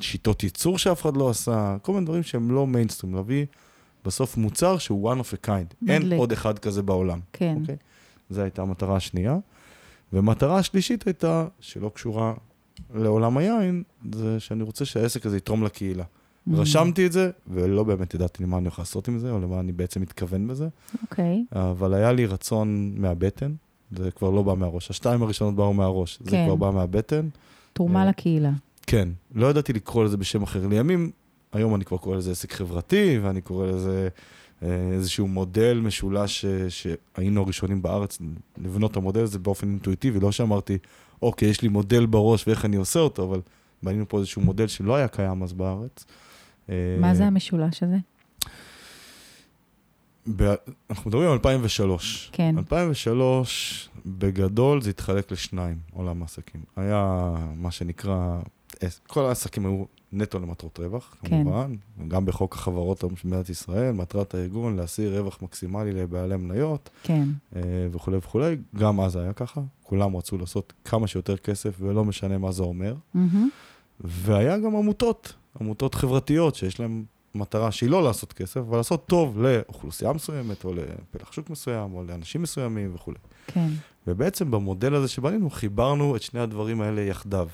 שיטות 0.00 0.42
ייצור 0.42 0.78
שאף 0.78 1.02
אחד 1.02 1.16
לא 1.16 1.30
עשה, 1.30 1.76
כל 1.82 1.92
מיני 1.92 2.04
דברים 2.06 2.22
שהם 2.22 2.50
לא 2.50 2.66
מיינסטרים, 2.66 3.14
להביא 3.14 3.46
בסוף 4.04 4.36
מוצר 4.36 4.78
שהוא 4.78 5.12
one 5.12 5.16
of 5.16 5.34
a 5.34 5.46
kind, 5.46 5.88
אין 5.88 6.02
מדליק. 6.02 6.18
עוד 6.18 6.32
אחד 6.32 6.58
כזה 6.58 6.82
בעולם. 6.82 7.20
כן. 7.32 7.56
אוקיי? 7.60 7.76
זו 8.30 8.40
הייתה 8.40 8.62
המטרה 8.62 8.96
השנייה. 8.96 9.38
ומטרה 10.12 10.58
השלישית 10.58 11.06
הייתה, 11.06 11.46
שלא 11.60 11.90
קשורה 11.94 12.34
לעולם 12.94 13.38
היין, 13.38 13.82
זה 14.12 14.40
שאני 14.40 14.62
רוצה 14.62 14.84
שהעסק 14.84 15.26
הזה 15.26 15.36
יתרום 15.36 15.64
לקהילה. 15.64 16.04
Mhm. 16.04 16.50
רשמתי 16.54 17.06
את 17.06 17.12
זה, 17.12 17.30
ולא 17.48 17.84
באמת 17.84 18.14
ידעתי 18.14 18.42
למה 18.42 18.56
אני 18.56 18.64
הולך 18.64 18.78
לעשות 18.78 19.08
עם 19.08 19.18
זה, 19.18 19.30
או 19.30 19.40
למה 19.40 19.60
אני 19.60 19.72
בעצם 19.72 20.00
מתכוון 20.00 20.46
בזה, 20.46 20.68
אוקיי. 21.02 21.44
אבל 21.52 21.94
היה 21.94 22.12
לי 22.12 22.26
רצון 22.26 22.94
מהבטן, 22.96 23.52
זה 23.96 24.10
כבר 24.10 24.30
לא 24.30 24.42
בא 24.42 24.54
מהראש. 24.54 24.90
השתיים 24.90 25.22
הראשונות 25.22 25.54
באו 25.54 25.74
מהראש, 25.74 26.18
זה 26.24 26.30
כן. 26.30 26.44
כבר 26.46 26.54
בא 26.54 26.70
מהבטן. 26.70 27.28
תרומה 27.72 28.02
אה, 28.02 28.08
לקהילה. 28.08 28.50
כן, 28.86 29.08
לא 29.34 29.46
ידעתי 29.46 29.72
לקרוא 29.72 30.04
לזה 30.04 30.16
בשם 30.16 30.42
אחר. 30.42 30.66
לימים, 30.66 31.10
היום 31.52 31.74
אני 31.74 31.84
כבר 31.84 31.96
קורא 31.96 32.16
לזה 32.16 32.30
עסק 32.30 32.52
חברתי, 32.52 33.18
ואני 33.22 33.40
קורא 33.40 33.66
לזה 33.66 34.08
אה, 34.62 34.68
איזשהו 34.92 35.28
מודל 35.28 35.80
משולש 35.84 36.44
אה, 36.44 36.66
שהיינו 36.70 37.42
הראשונים 37.42 37.82
בארץ 37.82 38.18
לבנות 38.58 38.90
את 38.90 38.96
המודל 38.96 39.20
הזה 39.20 39.38
באופן 39.38 39.68
אינטואיטיבי, 39.68 40.20
לא 40.20 40.32
שאמרתי, 40.32 40.78
אוקיי, 41.22 41.48
יש 41.48 41.62
לי 41.62 41.68
מודל 41.68 42.06
בראש 42.06 42.48
ואיך 42.48 42.64
אני 42.64 42.76
עושה 42.76 43.00
אותו, 43.00 43.24
אבל 43.24 43.40
בנינו 43.82 44.08
פה 44.08 44.18
איזשהו 44.18 44.42
מודל 44.42 44.66
שלא 44.66 44.96
היה 44.96 45.08
קיים 45.08 45.42
אז 45.42 45.52
בארץ. 45.52 46.04
אה, 46.70 46.74
מה 47.00 47.14
זה 47.14 47.24
המשולש 47.26 47.82
הזה? 47.82 47.96
ב- 50.36 50.54
אנחנו 50.90 51.10
מדברים 51.10 51.26
על 51.26 51.32
2003. 51.32 52.30
כן. 52.32 52.54
2003, 52.58 53.88
בגדול 54.06 54.82
זה 54.82 54.90
התחלק 54.90 55.32
לשניים, 55.32 55.78
עולם 55.92 56.22
העסקים. 56.22 56.60
היה 56.76 57.32
מה 57.56 57.70
שנקרא, 57.70 58.40
כל 59.06 59.24
העסקים 59.24 59.66
היו 59.66 59.84
נטו 60.12 60.38
למטרות 60.38 60.78
רווח, 60.78 61.16
כן. 61.22 61.28
כמובן, 61.28 61.74
גם 62.08 62.26
בחוק 62.26 62.54
החברות 62.54 63.02
היום 63.02 63.16
של 63.16 63.28
מדינת 63.28 63.48
ישראל, 63.48 63.92
מטרת 63.92 64.34
הארגון 64.34 64.76
להשיא 64.76 65.08
רווח 65.08 65.38
מקסימלי 65.42 65.92
לבעלי 65.92 66.36
מניות 66.36 66.90
כן. 67.02 67.28
אה, 67.56 67.60
וכולי 67.92 68.16
וכולי, 68.16 68.56
גם 68.76 69.00
אז 69.00 69.16
היה 69.16 69.32
ככה, 69.32 69.60
כולם 69.82 70.16
רצו 70.16 70.38
לעשות 70.38 70.72
כמה 70.84 71.06
שיותר 71.06 71.36
כסף 71.36 71.74
ולא 71.80 72.04
משנה 72.04 72.38
מה 72.38 72.52
זה 72.52 72.62
אומר. 72.62 72.94
מהמם. 73.14 73.48
והיה 74.00 74.58
גם 74.58 74.76
עמותות, 74.76 75.34
עמותות 75.60 75.94
חברתיות 75.94 76.54
שיש 76.54 76.80
להן 76.80 77.04
מטרה 77.34 77.72
שהיא 77.72 77.90
לא 77.90 78.02
לעשות 78.02 78.32
כסף, 78.32 78.56
אבל 78.56 78.76
לעשות 78.76 79.06
טוב 79.06 79.42
לאוכלוסייה 79.42 80.12
מסוימת, 80.12 80.64
או 80.64 80.72
לפלח 80.74 81.32
שוק 81.32 81.50
מסוים, 81.50 81.94
או 81.94 82.04
לאנשים 82.04 82.42
מסוימים 82.42 82.94
וכולי. 82.94 83.18
כן. 83.46 83.68
ובעצם 84.06 84.50
במודל 84.50 84.94
הזה 84.94 85.08
שבנינו, 85.08 85.50
חיברנו 85.50 86.16
את 86.16 86.22
שני 86.22 86.40
הדברים 86.40 86.80
האלה 86.80 87.00
יחדיו, 87.00 87.48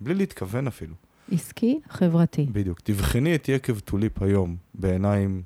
בלי 0.00 0.14
להתכוון 0.14 0.66
אפילו. 0.66 0.94
עסקי, 1.32 1.80
חברתי. 1.88 2.46
בדיוק. 2.52 2.80
תבחני 2.80 3.34
את 3.34 3.48
יקב 3.48 3.78
טוליפ 3.78 4.22
היום 4.22 4.56
בעיניים 4.74 5.42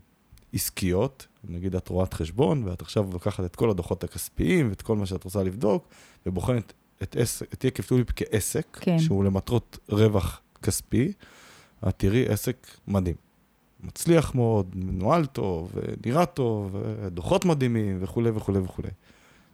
עסקיות, 0.53 1.27
נגיד 1.49 1.77
את 1.77 1.89
רואת 1.89 2.15
חשבון, 2.15 2.65
ואת 2.65 2.83
עכשיו 2.83 3.09
לוקחת 3.13 3.45
את 3.45 3.57
כל 3.57 3.71
הדוחות 3.71 4.05
הכספיים 4.05 4.69
ואת 4.69 4.83
כל 4.83 4.97
מה 4.97 5.07
שאת 5.07 5.25
רוצה 5.25 5.43
לבדוק, 5.43 5.89
ובוחנת 6.27 6.73
את, 7.03 7.17
עסק, 7.17 7.55
את 7.55 7.65
יקב 7.65 7.83
טוליפ 7.83 8.09
כעסק, 8.17 8.79
כן. 8.81 8.99
שהוא 8.99 9.25
למטרות 9.25 9.79
רווח 9.89 10.41
כספי, 10.63 11.13
את 11.89 11.95
תראי 11.97 12.29
עסק 12.29 12.67
מדהים. 12.89 13.17
מצליח 13.81 14.35
מאוד, 14.35 14.67
מנוהל 14.75 15.27
טוב, 15.27 15.73
נראה 16.07 16.27
טוב, 16.27 16.77
דוחות 17.07 17.45
מדהימים 17.45 17.99
וכולי 18.01 18.31
וכולי 18.31 18.59
וכולי. 18.59 18.89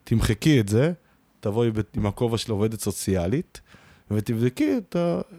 תמחקי 0.04 0.60
את 0.60 0.68
זה, 0.68 0.92
תבואי 1.40 1.70
עם 1.96 2.06
הכובע 2.06 2.38
של 2.38 2.52
עובדת 2.52 2.80
סוציאלית, 2.80 3.60
ותבדקי 4.10 4.76
את 4.78 4.96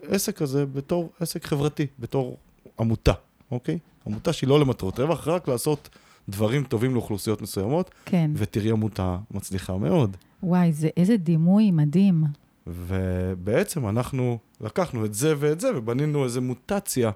העסק 0.10 0.42
הזה 0.42 0.66
בתור 0.66 1.10
עסק 1.20 1.46
חברתי, 1.46 1.88
בתור 2.00 2.38
עמותה, 2.80 3.14
אוקיי? 3.52 3.80
עמותה 4.08 4.34
שהיא 4.34 4.48
לא 4.48 4.60
למטרות 4.60 5.00
רווח, 5.00 5.28
רק 5.28 5.48
לעשות 5.48 5.90
דברים 6.30 6.64
טובים 6.64 6.94
לאוכלוסיות 6.94 7.42
מסוימות, 7.42 7.92
כן. 8.06 8.32
ותראי 8.36 8.72
עמותה 8.72 9.18
מצליחה 9.32 9.78
מאוד. 9.78 10.18
וואי, 10.44 10.74
זה 10.74 10.90
איזה 10.98 11.18
דימוי 11.18 11.72
מדהים. 11.72 12.24
ובעצם 12.68 13.90
אנחנו 13.90 14.38
לקחנו 14.62 15.06
את 15.06 15.14
זה 15.14 15.34
ואת 15.40 15.60
זה, 15.60 15.78
ובנינו 15.78 16.24
איזו 16.24 16.42
מוטציה 16.42 17.12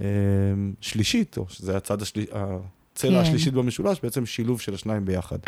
אה, 0.00 0.06
שלישית, 0.80 1.38
או 1.38 1.44
שזה 1.48 1.76
הצד 1.76 2.02
השלי... 2.02 2.26
הצלע 2.32 3.10
כן. 3.10 3.16
השלישית 3.16 3.54
במשולש, 3.54 3.98
בעצם 4.02 4.26
שילוב 4.26 4.60
של 4.60 4.74
השניים 4.74 5.04
ביחד. 5.04 5.38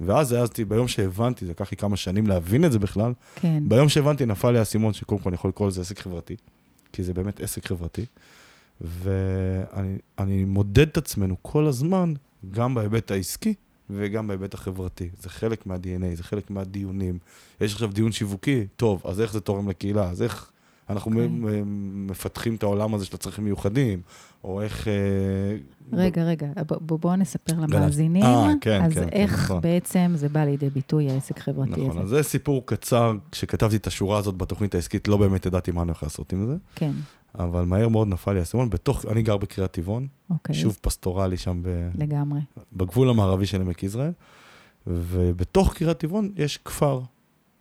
ואז 0.00 0.32
העזתי, 0.32 0.64
ביום 0.64 0.88
שהבנתי, 0.88 1.44
זה 1.44 1.50
לקח 1.50 1.70
לי 1.70 1.76
כמה 1.76 1.96
שנים 1.96 2.26
להבין 2.26 2.64
את 2.64 2.72
זה 2.72 2.78
בכלל, 2.78 3.12
כן. 3.34 3.62
ביום 3.68 3.88
שהבנתי 3.88 4.26
נפל 4.26 4.50
לי 4.50 4.58
האסימון 4.58 4.92
שקודם 4.92 5.20
כל 5.20 5.28
אני 5.28 5.34
יכול 5.34 5.48
לקרוא 5.48 5.68
לזה 5.68 5.80
עסק 5.80 5.98
חברתי, 5.98 6.36
כי 6.92 7.02
זה 7.02 7.14
באמת 7.14 7.40
עסק 7.40 7.66
חברתי. 7.66 8.06
ואני 8.80 9.98
אני 10.18 10.44
מודד 10.44 10.88
את 10.88 10.96
עצמנו 10.96 11.36
כל 11.42 11.66
הזמן, 11.66 12.14
גם 12.50 12.74
בהיבט 12.74 13.10
העסקי 13.10 13.54
וגם 13.90 14.26
בהיבט 14.26 14.54
החברתי. 14.54 15.08
זה 15.20 15.28
חלק 15.28 15.66
מה-DNA, 15.66 16.16
זה 16.16 16.22
חלק 16.22 16.50
מהדיונים. 16.50 17.18
יש 17.60 17.72
עכשיו 17.72 17.92
דיון 17.92 18.12
שיווקי, 18.12 18.66
טוב, 18.76 19.02
אז 19.04 19.20
איך 19.20 19.32
זה 19.32 19.40
תורם 19.40 19.68
לקהילה? 19.68 20.10
אז 20.10 20.22
איך 20.22 20.50
אנחנו 20.90 21.10
אוקיי. 21.10 21.28
מ- 21.28 21.42
מ- 21.42 22.06
מפתחים 22.10 22.54
את 22.54 22.62
העולם 22.62 22.94
הזה 22.94 23.04
של 23.04 23.16
הצרכים 23.16 23.44
מיוחדים? 23.44 24.00
או 24.44 24.62
איך... 24.62 24.88
אה, 24.88 24.92
רגע, 25.92 26.24
רגע, 26.24 26.46
בוא, 26.66 26.76
בוא, 26.80 26.98
בוא 26.98 27.16
נספר 27.16 27.60
למאזינים. 27.60 28.22
אה, 28.22 28.52
כן, 28.60 28.82
אז 28.84 28.94
כן, 28.94 29.00
כן, 29.00 29.08
איך 29.08 29.32
נכון. 29.32 29.60
בעצם 29.60 30.12
זה 30.14 30.28
בא 30.28 30.44
לידי 30.44 30.70
ביטוי, 30.70 31.10
העסק 31.10 31.38
החברתי 31.38 31.70
נכון, 31.70 31.90
הזה. 31.90 32.00
אז 32.00 32.08
זה 32.08 32.22
סיפור 32.22 32.66
קצר. 32.66 33.12
כשכתבתי 33.32 33.76
את 33.76 33.86
השורה 33.86 34.18
הזאת 34.18 34.36
בתוכנית 34.36 34.74
העסקית, 34.74 35.08
לא 35.08 35.16
באמת 35.16 35.46
ידעתי 35.46 35.70
מה 35.70 35.82
אני 35.82 35.90
הולך 35.90 36.02
לעשות 36.02 36.32
עם 36.32 36.46
זה, 36.46 36.56
כן, 36.74 36.92
אבל 37.38 37.64
מהר 37.64 37.88
מאוד 37.88 38.08
נפל 38.08 38.32
לי 38.32 38.38
האסימון. 38.38 38.70
בתוך, 38.70 39.06
אני 39.06 39.22
גר 39.22 39.36
בקריית 39.36 39.70
טבעון, 39.70 40.06
אוקיי. 40.30 40.56
יישוב 40.56 40.78
פסטורלי 40.80 41.36
שם 41.36 41.60
ב... 41.62 41.88
לגמרי. 41.98 42.40
בגבול 42.72 43.10
המערבי 43.10 43.46
של 43.46 43.60
עמק 43.60 43.82
יזרעאל, 43.82 44.12
ובתוך 44.86 45.74
קריית 45.74 45.98
טבעון 45.98 46.32
יש 46.36 46.58
כפר, 46.64 47.00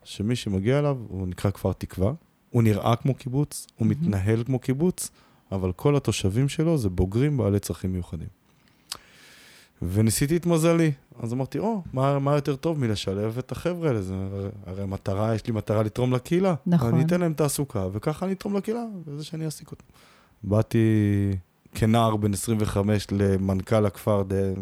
שמי 0.04 0.36
שמגיע 0.36 0.80
אליו, 0.80 0.98
הוא 1.08 1.28
נקרא 1.28 1.52
כפר 1.52 1.74
תקווה. 1.74 2.14
הוא 2.52 2.64
נראה 2.64 2.96
כמו 2.96 3.14
קיבוץ, 3.16 3.68
הוא 3.78 3.88
מהמם. 3.88 4.02
מתנהל 4.02 4.44
כמו 4.44 4.60
קיבוץ, 4.60 5.10
אבל 5.52 5.72
כל 5.72 5.96
התושבים 5.96 6.50
שלו 6.50 6.78
זה 6.78 6.90
בוגרים 6.90 7.38
בעלי 7.38 7.60
צרכים 7.60 7.94
מיוחדים. 7.94 8.28
וניסיתי 9.82 10.38
את 10.38 10.46
מזלי, 10.46 10.92
אז 11.20 11.34
אמרתי, 11.34 11.60
או, 11.60 11.84
מה, 11.94 12.20
מה 12.20 12.36
יותר 12.36 12.56
טוב 12.56 12.80
מלשלב 12.80 13.38
את 13.38 13.52
החבר'ה 13.52 13.88
האלה? 13.90 14.02
זה 14.02 14.14
הרי 14.66 14.86
מטרה, 14.86 15.36
יש 15.36 15.48
לי 15.48 15.54
מטרה 15.54 15.84
לתרום 15.84 16.14
לקהילה. 16.14 16.56
נכון. 16.68 16.94
אני 16.94 17.04
אתן 17.04 17.20
להם 17.22 17.34
תעסוקה, 17.34 17.88
וככה 17.92 18.26
אני 18.26 18.34
אתרום 18.34 18.58
לקהילה, 18.58 18.84
וזה 19.06 19.24
שאני 19.24 19.46
אעסיק 19.46 19.72
אותם. 19.72 19.84
באתי 20.44 20.78
כנער 21.76 22.16
בן 22.16 22.34
25 22.34 23.08
למנכ"ל 23.12 23.86
הכפר, 23.86 24.24
ד- 24.28 24.54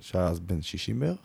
שהיה 0.00 0.28
אז 0.28 0.40
בן 0.40 0.62
60 0.62 1.00
בערך. 1.00 1.16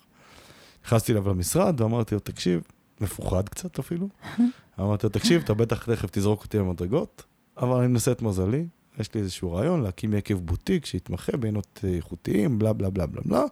נכנסתי 0.86 1.12
אליו 1.12 1.30
למשרד 1.30 1.82
ואמרתי 1.82 2.16
לו, 2.16 2.20
תקשיב, 2.22 2.62
מפוחד 3.02 3.50
קצת 3.50 3.80
אפילו. 3.80 4.08
אמרתי 4.82 5.06
לו, 5.06 5.10
תקשיב, 5.10 5.42
אתה 5.44 5.54
בטח 5.54 5.84
תכף 5.86 6.10
תזרוק 6.12 6.44
אותי 6.44 6.58
למדרגות, 6.58 7.24
אבל 7.58 7.78
אני 7.78 7.88
מנסה 7.88 8.12
את 8.12 8.22
מזלי. 8.22 8.66
יש 9.00 9.14
לי 9.14 9.22
איזשהו 9.22 9.54
רעיון 9.54 9.82
להקים 9.82 10.14
יקב 10.14 10.34
בוטיק 10.34 10.86
שיתמחה 10.86 11.38
בעינות 11.38 11.80
אה, 11.84 11.90
איכותיים, 11.90 12.60
בלה 12.60 12.74
בלה 12.74 12.90
בלה 12.90 13.06
בלה 13.06 13.22
בלה. 13.26 13.44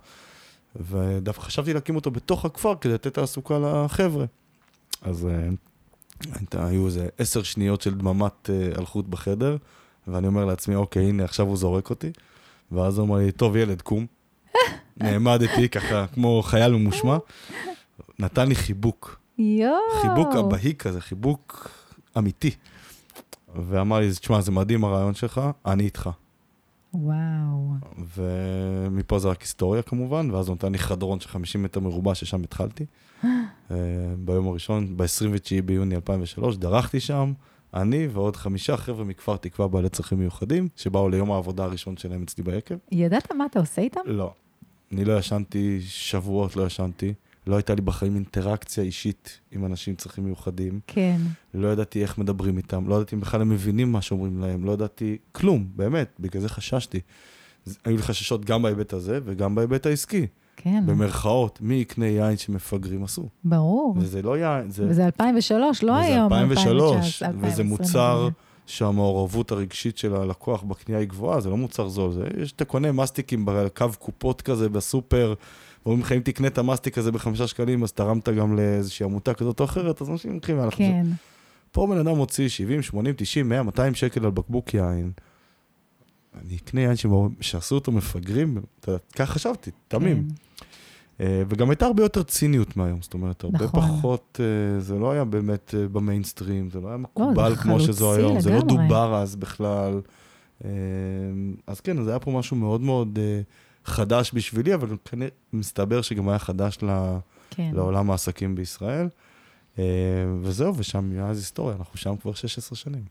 ודווקא 0.76 1.42
חשבתי 1.42 1.74
להקים 1.74 1.96
אותו 1.96 2.12
בתוך 2.12 2.46
הכפר 2.46 2.74
כדי 2.82 2.94
לתת 2.94 3.14
תעסוקה 3.14 3.60
לחבר'ה. 3.60 4.26
אז 5.02 5.28
אה, 5.28 6.68
היו 6.68 6.86
איזה 6.86 7.08
עשר 7.18 7.44
שניות 7.44 7.82
של 7.82 7.94
דממת 7.96 8.50
אה, 8.50 8.80
אלחוט 8.80 9.06
בחדר, 9.06 9.58
ואני 10.08 10.28
אומר 10.28 10.46
לעצמי, 10.46 10.76
אוקיי, 10.76 11.10
הנה, 11.10 11.24
עכשיו 11.24 11.48
הוא 11.48 11.58
זורק 11.58 11.90
אותי. 11.90 12.12
ואז 12.72 12.98
הוא 12.98 13.08
אמר 13.08 13.18
לי, 13.18 13.32
טוב, 13.32 13.56
ילד, 13.56 13.82
קום. 13.82 14.06
נעמדתי 14.98 15.70
ככה, 15.70 16.06
כמו 16.14 16.42
חייל 16.44 16.72
ממושמע. 16.72 17.18
נתן 18.20 18.48
לי 18.48 18.56
חיבוק, 18.56 19.19
יואו. 19.40 20.02
חיבוק 20.02 20.36
אבהי 20.36 20.76
כזה, 20.76 21.02
חיבוק 21.02 21.72
אמיתי. 22.18 22.52
ואמר 23.56 24.00
לי, 24.00 24.10
תשמע, 24.12 24.42
זה 24.42 24.52
מדהים 24.52 24.84
הרעיון 24.84 25.14
שלך, 25.14 25.42
אני 25.66 25.84
איתך. 25.84 26.10
וואו. 26.94 27.74
ומפה 28.16 29.20
זה 29.20 29.28
רק 29.28 29.42
היסטוריה 29.42 29.82
כמובן, 29.82 30.32
ואז 30.32 30.48
הוא 30.48 30.56
נתן 30.56 30.72
לי 30.72 30.78
חדרון 30.78 31.20
של 31.20 31.30
50 31.30 31.64
מטר 31.64 31.80
מרובע 31.80 32.16
ששם 32.16 32.44
התחלתי. 32.44 32.86
אה, 33.24 33.28
ביום 34.18 34.48
הראשון, 34.48 34.98
ב-29 34.98 35.62
ביוני 35.66 35.96
2003, 35.96 36.58
דרכתי 36.58 37.00
שם, 37.00 37.34
אני 37.74 38.08
ועוד 38.08 38.36
חמישה 38.36 38.78
חבר'ה 38.78 39.06
מכפר 39.06 39.38
תקווה 39.38 39.68
בעלי 39.68 39.90
צרכים 39.90 40.20
מיוחדים, 40.20 40.68
שבאו 40.76 41.10
ליום 41.10 41.32
העבודה 41.32 41.64
הראשון 41.64 41.98
שלהם 41.98 42.24
אצלי 42.24 42.44
ביקב. 42.44 42.76
ידעת 42.92 43.32
מה 43.32 43.46
אתה 43.46 43.60
עושה 43.60 43.82
איתם? 43.82 44.02
לא. 44.06 44.34
אני 44.92 45.06
לא 45.06 45.18
ישנתי 45.18 45.82
שבועות, 45.82 46.56
לא 46.56 46.66
ישנתי. 46.66 47.14
לא 47.50 47.56
הייתה 47.56 47.76
לי 47.76 47.82
בחיים 47.82 48.16
אינטראקציה 48.16 48.84
אישית 48.84 49.40
עם 49.52 49.66
אנשים 49.66 49.92
עם 49.92 49.96
צרכים 49.96 50.24
מיוחדים. 50.24 50.80
כן. 50.88 51.18
לא 51.54 51.68
ידעתי 51.68 52.02
איך 52.02 52.18
מדברים 52.18 52.58
איתם, 52.58 52.88
לא 52.88 52.96
ידעתי 52.96 53.16
אם 53.16 53.22
בכלל 53.22 53.42
הם 53.42 53.50
מבינים 53.50 53.92
מה 53.92 54.02
שאומרים 54.02 54.40
להם, 54.40 54.66
לא 54.66 54.72
ידעתי 54.72 55.18
כלום, 55.32 55.68
באמת, 55.76 56.10
בגלל 56.20 56.42
זה 56.42 56.50
חששתי. 56.50 57.00
היו 57.86 57.96
לי 57.96 58.02
חששות 58.02 58.46
גם 58.46 58.62
בהיבט 58.62 58.94
הזה 58.94 59.20
וגם 59.26 59.56
בהיבט 59.56 59.86
העסקי. 59.86 60.28
כן. 60.58 60.84
במרכאות, 60.86 61.60
מי 61.62 61.76
יקנה 61.76 62.06
יין 62.06 62.38
שמפגרים 62.38 63.04
עשו? 63.04 63.30
ברור. 63.44 63.96
וזה 63.98 64.22
לא 64.22 64.38
יין, 64.38 64.72
זה... 64.72 64.86
וזה 64.90 65.06
2003, 65.06 65.84
לא 65.84 65.92
וזה 65.92 66.02
היום, 66.02 66.34
2003, 66.34 67.24
2019, 67.24 67.30
וזה 67.30 67.46
2020. 67.48 67.68
מוצר 67.68 68.30
שהמעורבות 68.66 69.52
הרגשית 69.52 69.98
של 69.98 70.16
הלקוח 70.16 70.64
בקנייה 70.64 71.00
היא 71.00 71.08
גבוהה, 71.08 71.42
זה 71.42 71.50
לא 71.50 71.58
מוצר 71.58 71.88
זול. 71.88 72.14
זה, 72.14 72.24
יש, 72.42 72.52
אתה 72.52 72.66
קונה 72.66 72.92
מסטיקים 72.92 73.46
בקו 73.46 73.88
קופות 74.00 74.42
כזה 74.42 74.70
בסופר, 74.70 75.34
ואומרים 75.86 76.04
לך, 76.04 76.12
אם 76.12 76.20
תקנה 76.20 76.48
את 76.48 76.58
המסטיק 76.58 76.98
הזה 76.98 77.12
בחמישה 77.12 77.48
שקלים, 77.48 77.84
אז 77.84 77.92
תרמת 77.92 78.30
גם 78.30 78.56
לאיזושהי 78.56 79.04
עמותה 79.04 79.34
כזאת 79.34 79.60
או 79.60 79.66
אחרת, 79.66 80.02
אז 80.02 80.10
אנשים 80.10 80.34
לוקחים 80.34 80.60
עליך. 80.60 80.76
כן. 80.76 81.06
פה 81.72 81.88
בן 81.88 81.98
אדם 81.98 82.16
מוציא 82.16 82.50
70, 82.50 82.82
80, 82.82 83.16
90, 83.18 83.50
100, 83.50 83.64
200 83.64 83.96
שקל 83.96 84.26
על 84.26 84.32
בקבוק 84.32 84.74
יין. 84.74 85.12
אני 86.42 86.56
אקנה 86.56 86.82
יין 86.82 86.96
שעשו 87.42 87.76
אותו 87.76 87.92
מפגרים, 87.92 88.62
כך 89.16 89.30
חשבתי, 89.30 89.72
תמים. 89.88 90.28
כן. 90.28 90.50
אה, 91.22 91.44
וגם 91.50 91.70
הייתה 91.70 91.86
הרבה 91.86 92.04
יותר 92.04 92.24
ציניות 92.24 92.78
מהיום, 92.78 93.02
זאת 93.02 93.14
אומרת, 93.14 93.44
הרבה 93.44 93.66
נכון. 93.66 93.82
פחות, 93.82 94.40
אה, 94.44 94.80
זה 94.80 94.96
לא 94.96 95.12
היה 95.12 95.24
באמת 95.24 95.76
אה, 95.78 95.88
במיינסטרים, 95.88 96.70
זה 96.70 96.80
לא 96.80 96.88
היה 96.88 96.98
זה 96.98 97.04
מקובל 97.04 97.56
כמו 97.56 97.80
שזו 97.80 98.14
היום, 98.14 98.40
זה 98.40 98.50
לא 98.50 98.58
לגמרי. 98.58 98.88
דובר 98.88 99.16
אז 99.16 99.36
בכלל. 99.36 100.02
אז 101.68 101.82
כן, 101.84 102.00
אז 102.00 102.08
היה 102.08 102.20
פה 102.20 102.32
משהו 102.32 102.58
מאוד 102.58 102.82
מאוד 102.82 103.20
חדש 103.86 104.32
בשבילי, 104.34 104.74
אבל 104.74 104.98
כנראה 105.06 105.30
מסתבר 105.54 106.02
שגם 106.02 106.30
היה 106.30 106.40
חדש 106.40 106.78
ל- 106.84 107.18
כן. 107.50 107.72
לעולם 107.74 108.12
העסקים 108.12 108.56
בישראל. 108.56 109.08
אה, 109.80 109.84
וזהו, 110.42 110.74
ושם 110.78 111.10
מאז 111.16 111.38
היסטוריה, 111.38 111.76
אנחנו 111.76 111.98
שם 111.98 112.16
כבר 112.16 112.34
16 112.34 112.76
שנים. 112.78 113.04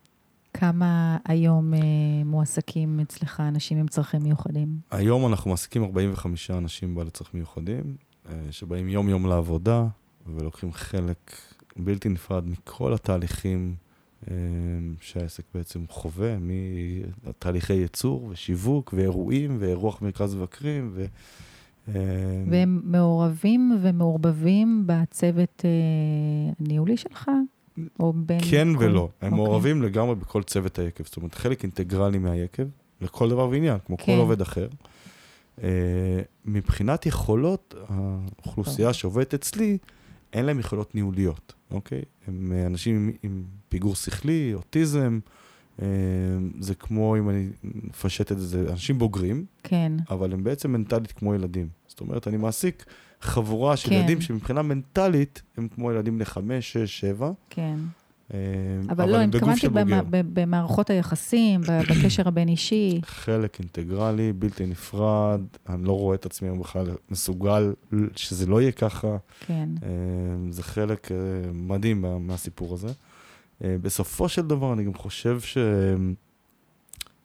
כמה 0.54 1.16
היום 1.24 1.74
אה, 1.74 1.80
מועסקים 2.24 3.00
אצלך 3.00 3.40
אנשים 3.40 3.78
עם 3.78 3.88
צרכים 3.88 4.22
מיוחדים? 4.22 4.68
היום 4.90 5.26
אנחנו 5.26 5.50
מעסיקים 5.50 5.84
45 5.84 6.50
אנשים 6.50 6.94
בעלי 6.94 7.10
צרכים 7.10 7.40
מיוחדים, 7.40 7.96
אה, 8.28 8.32
שבאים 8.50 8.88
יום-יום 8.88 9.26
לעבודה 9.26 9.84
ולוקחים 10.26 10.72
חלק 10.72 11.32
בלתי 11.76 12.08
נפרד 12.08 12.48
מכל 12.48 12.94
התהליכים 12.94 13.74
שהעסק 15.00 15.44
בעצם 15.54 15.84
חווה, 15.88 16.36
מתהליכי 17.26 17.74
ייצור 17.74 18.28
ושיווק 18.30 18.94
ואירועים 18.96 19.56
ואירוח 19.60 20.02
מרכז 20.02 20.34
מבקרים. 20.34 20.90
ו... 20.94 21.04
אה, 21.88 21.94
והם 22.50 22.80
מעורבים 22.84 23.78
ומעורבבים 23.82 24.82
בצוות 24.86 25.62
אה, 25.64 25.70
הניהולי 26.60 26.96
שלך? 26.96 27.30
או 28.00 28.12
בין... 28.12 28.38
כן 28.50 28.68
כל- 28.76 28.84
ולא, 28.84 29.00
הם 29.00 29.32
אוקיי. 29.32 29.44
מעורבים 29.44 29.82
לגמרי 29.82 30.14
בכל 30.14 30.42
צוות 30.42 30.78
היקב, 30.78 31.04
זאת 31.04 31.16
אומרת, 31.16 31.34
חלק 31.34 31.62
אינטגרלי 31.62 32.18
מהיקב, 32.18 32.62
לכל 33.00 33.30
דבר 33.30 33.48
ועניין, 33.48 33.78
כמו 33.86 33.96
כן. 33.98 34.04
כל 34.04 34.18
עובד 34.18 34.40
אחר. 34.40 34.68
אה, 35.62 35.68
מבחינת 36.44 37.06
יכולות, 37.06 37.74
האוכלוסייה 37.88 38.92
שעובדת 38.92 39.34
אצלי, 39.34 39.78
אין 40.32 40.44
להם 40.44 40.58
יכולות 40.58 40.94
ניהוליות, 40.94 41.54
אוקיי? 41.70 42.02
הם 42.26 42.52
אה, 42.54 42.66
אנשים 42.66 42.96
עם, 42.96 43.12
עם 43.22 43.42
פיגור 43.68 43.96
שכלי, 43.96 44.54
אוטיזם, 44.54 45.18
אה, 45.82 45.86
זה 46.60 46.74
כמו, 46.74 47.16
אם 47.16 47.30
אני 47.30 47.48
מפשט 47.64 48.32
את 48.32 48.38
זה, 48.38 48.46
זה 48.46 48.72
אנשים 48.72 48.98
בוגרים, 48.98 49.44
כן. 49.62 49.92
אבל 50.10 50.32
הם 50.32 50.44
בעצם 50.44 50.72
מנטלית 50.72 51.12
כמו 51.12 51.34
ילדים. 51.34 51.68
זאת 51.86 52.00
אומרת, 52.00 52.28
אני 52.28 52.36
מעסיק 52.36 52.84
חבורה 53.20 53.76
של 53.76 53.88
כן. 53.88 53.94
ילדים 53.94 54.20
שמבחינה 54.20 54.62
מנטלית 54.62 55.42
הם 55.56 55.68
כמו 55.68 55.92
ילדים 55.92 56.14
בני 56.14 56.24
חמש, 56.24 56.72
שש, 56.72 57.00
שבע. 57.00 57.30
כן. 57.50 57.76
אה, 58.34 58.38
אבל 58.90 59.08
לא, 59.10 59.20
התכוונתי 59.20 59.66
במערכות 60.10 60.90
היחסים, 60.90 61.60
בקשר 61.90 62.28
הבין-אישי. 62.28 63.00
חלק 63.04 63.60
אינטגרלי, 63.60 64.32
בלתי 64.32 64.66
נפרד, 64.66 65.40
אני 65.68 65.84
לא 65.84 65.92
רואה 65.92 66.14
את 66.14 66.26
עצמי 66.26 66.58
בכלל 66.58 66.86
מסוגל 67.10 67.74
שזה 68.16 68.46
לא 68.46 68.60
יהיה 68.60 68.72
ככה. 68.72 69.16
כן. 69.46 69.68
אה, 69.82 69.88
זה 70.50 70.62
חלק 70.62 71.12
אה, 71.12 71.16
מדהים 71.52 72.02
מה- 72.02 72.18
מהסיפור 72.18 72.74
הזה. 72.74 72.88
בסופו 73.60 74.28
של 74.28 74.46
דבר, 74.46 74.72
אני 74.72 74.84
גם 74.84 74.94
חושב 74.94 75.40
ש... 75.40 75.58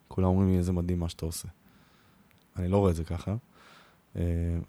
כולם 0.07 0.27
אומרים 0.27 0.49
לי, 0.49 0.57
איזה 0.57 0.71
מדהים 0.71 0.99
מה 0.99 1.09
שאתה 1.09 1.25
עושה. 1.25 1.47
אני 2.57 2.67
לא 2.67 2.77
רואה 2.77 2.91
את 2.91 2.95
זה 2.95 3.03
ככה. 3.03 3.35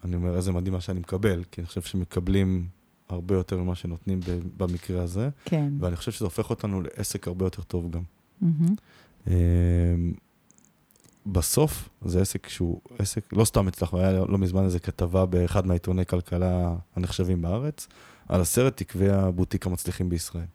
אני 0.05 0.15
אומר, 0.17 0.37
איזה 0.37 0.53
מדהים 0.53 0.73
מה 0.75 0.81
שאני 0.81 1.01
מקבל, 1.01 1.45
כי 1.51 1.61
אני 1.61 1.67
חושב 1.69 1.81
שמקבלים 1.83 2.67
הרבה 3.09 3.35
יותר 3.35 3.59
ממה 3.59 3.75
שנותנים 3.75 4.21
במקרה 4.57 5.03
הזה, 5.03 5.29
כן. 5.45 5.73
ואני 5.81 5.97
חושב 5.97 6.13
שזה 6.13 6.25
הופך 6.25 6.51
אותנו 6.51 6.81
לעסק 6.81 7.29
הרבה 7.29 7.47
יותר 7.47 7.63
טוב 7.63 7.91
גם. 7.91 8.03
אה, 9.29 9.35
בסוף 11.27 11.89
זה 12.05 12.21
עסק 12.21 12.49
שהוא 12.49 12.81
עסק, 12.99 13.33
לא 13.33 13.45
סתם 13.45 13.69
הצלחנו, 13.69 13.99
היה 13.99 14.13
לא 14.13 14.39
מזמן 14.39 14.65
איזה 14.65 14.79
כתבה 14.79 15.27
באחד 15.27 15.67
מהעיתוני 15.67 16.07
כלכלה 16.07 16.75
הנחשבים 16.97 17.43
בארץ, 17.43 17.89
על 18.29 18.41
עשרת 18.41 18.77
תקווי 18.77 19.11
הבוטיק 19.11 19.67
המצליחים 19.67 20.09
בישראל. 20.09 20.47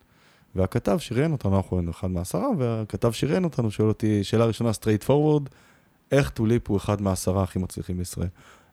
והכתב 0.56 0.98
שריין 1.00 1.32
אותנו, 1.32 1.58
אנחנו 1.58 1.77
היינו 1.77 1.91
אחד 1.91 2.12
מעשרה, 2.12 2.48
והכתב 2.58 3.12
שריין 3.12 3.44
אותנו, 3.44 3.72
שואל 3.72 3.88
אותי, 3.88 4.24
שאלה 4.24 4.46
ראשונה, 4.46 4.72
straight 4.72 5.08
forward, 5.08 5.50
איך 6.12 6.29
טוליפ 6.29 6.70
הוא 6.70 6.77
אחד 6.77 7.01
מהעשרה 7.01 7.44
הכי 7.44 7.60
מצליחים 7.60 7.98
בישראל? 7.98 8.27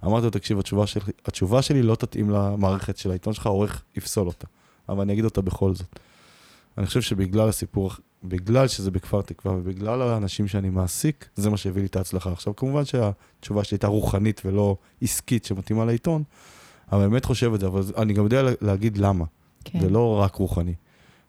אמרתי 0.04 0.24
לו, 0.24 0.30
תקשיב, 0.30 0.58
התשובה 0.58 0.86
שלי, 0.86 1.02
התשובה 1.24 1.62
שלי 1.62 1.82
לא 1.82 1.94
תתאים 1.94 2.30
למערכת 2.30 2.96
של 2.96 3.10
העיתון 3.10 3.32
שלך, 3.32 3.46
העורך 3.46 3.82
יפסול 3.96 4.26
אותה, 4.26 4.46
אבל 4.88 5.00
אני 5.00 5.12
אגיד 5.12 5.24
אותה 5.24 5.40
בכל 5.40 5.74
זאת. 5.74 5.98
אני 6.78 6.86
חושב 6.86 7.00
שבגלל 7.00 7.48
הסיפור, 7.48 7.90
בגלל 8.24 8.68
שזה 8.68 8.90
בכפר 8.90 9.22
תקווה 9.22 9.54
ובגלל 9.54 10.02
האנשים 10.02 10.48
שאני 10.48 10.70
מעסיק, 10.70 11.28
זה 11.36 11.50
מה 11.50 11.56
שהביא 11.56 11.82
לי 11.82 11.88
את 11.88 11.96
ההצלחה. 11.96 12.32
עכשיו, 12.32 12.56
כמובן 12.56 12.84
שהתשובה 12.84 13.64
שלי 13.64 13.74
הייתה 13.74 13.86
רוחנית 13.86 14.42
ולא 14.44 14.76
עסקית 15.02 15.44
שמתאימה 15.44 15.84
לעיתון, 15.84 16.22
אבל 16.92 17.08
באמת 17.08 17.24
חושב 17.24 17.54
את 17.54 17.60
זה, 17.60 17.66
אבל 17.66 17.82
אני 17.96 18.12
גם 18.12 18.24
יודע 18.24 18.42
להגיד 18.60 18.98
למה. 18.98 19.24
כן. 19.64 19.80
זה 19.80 19.90
לא 19.90 20.20
רק 20.20 20.34
רוחני. 20.34 20.74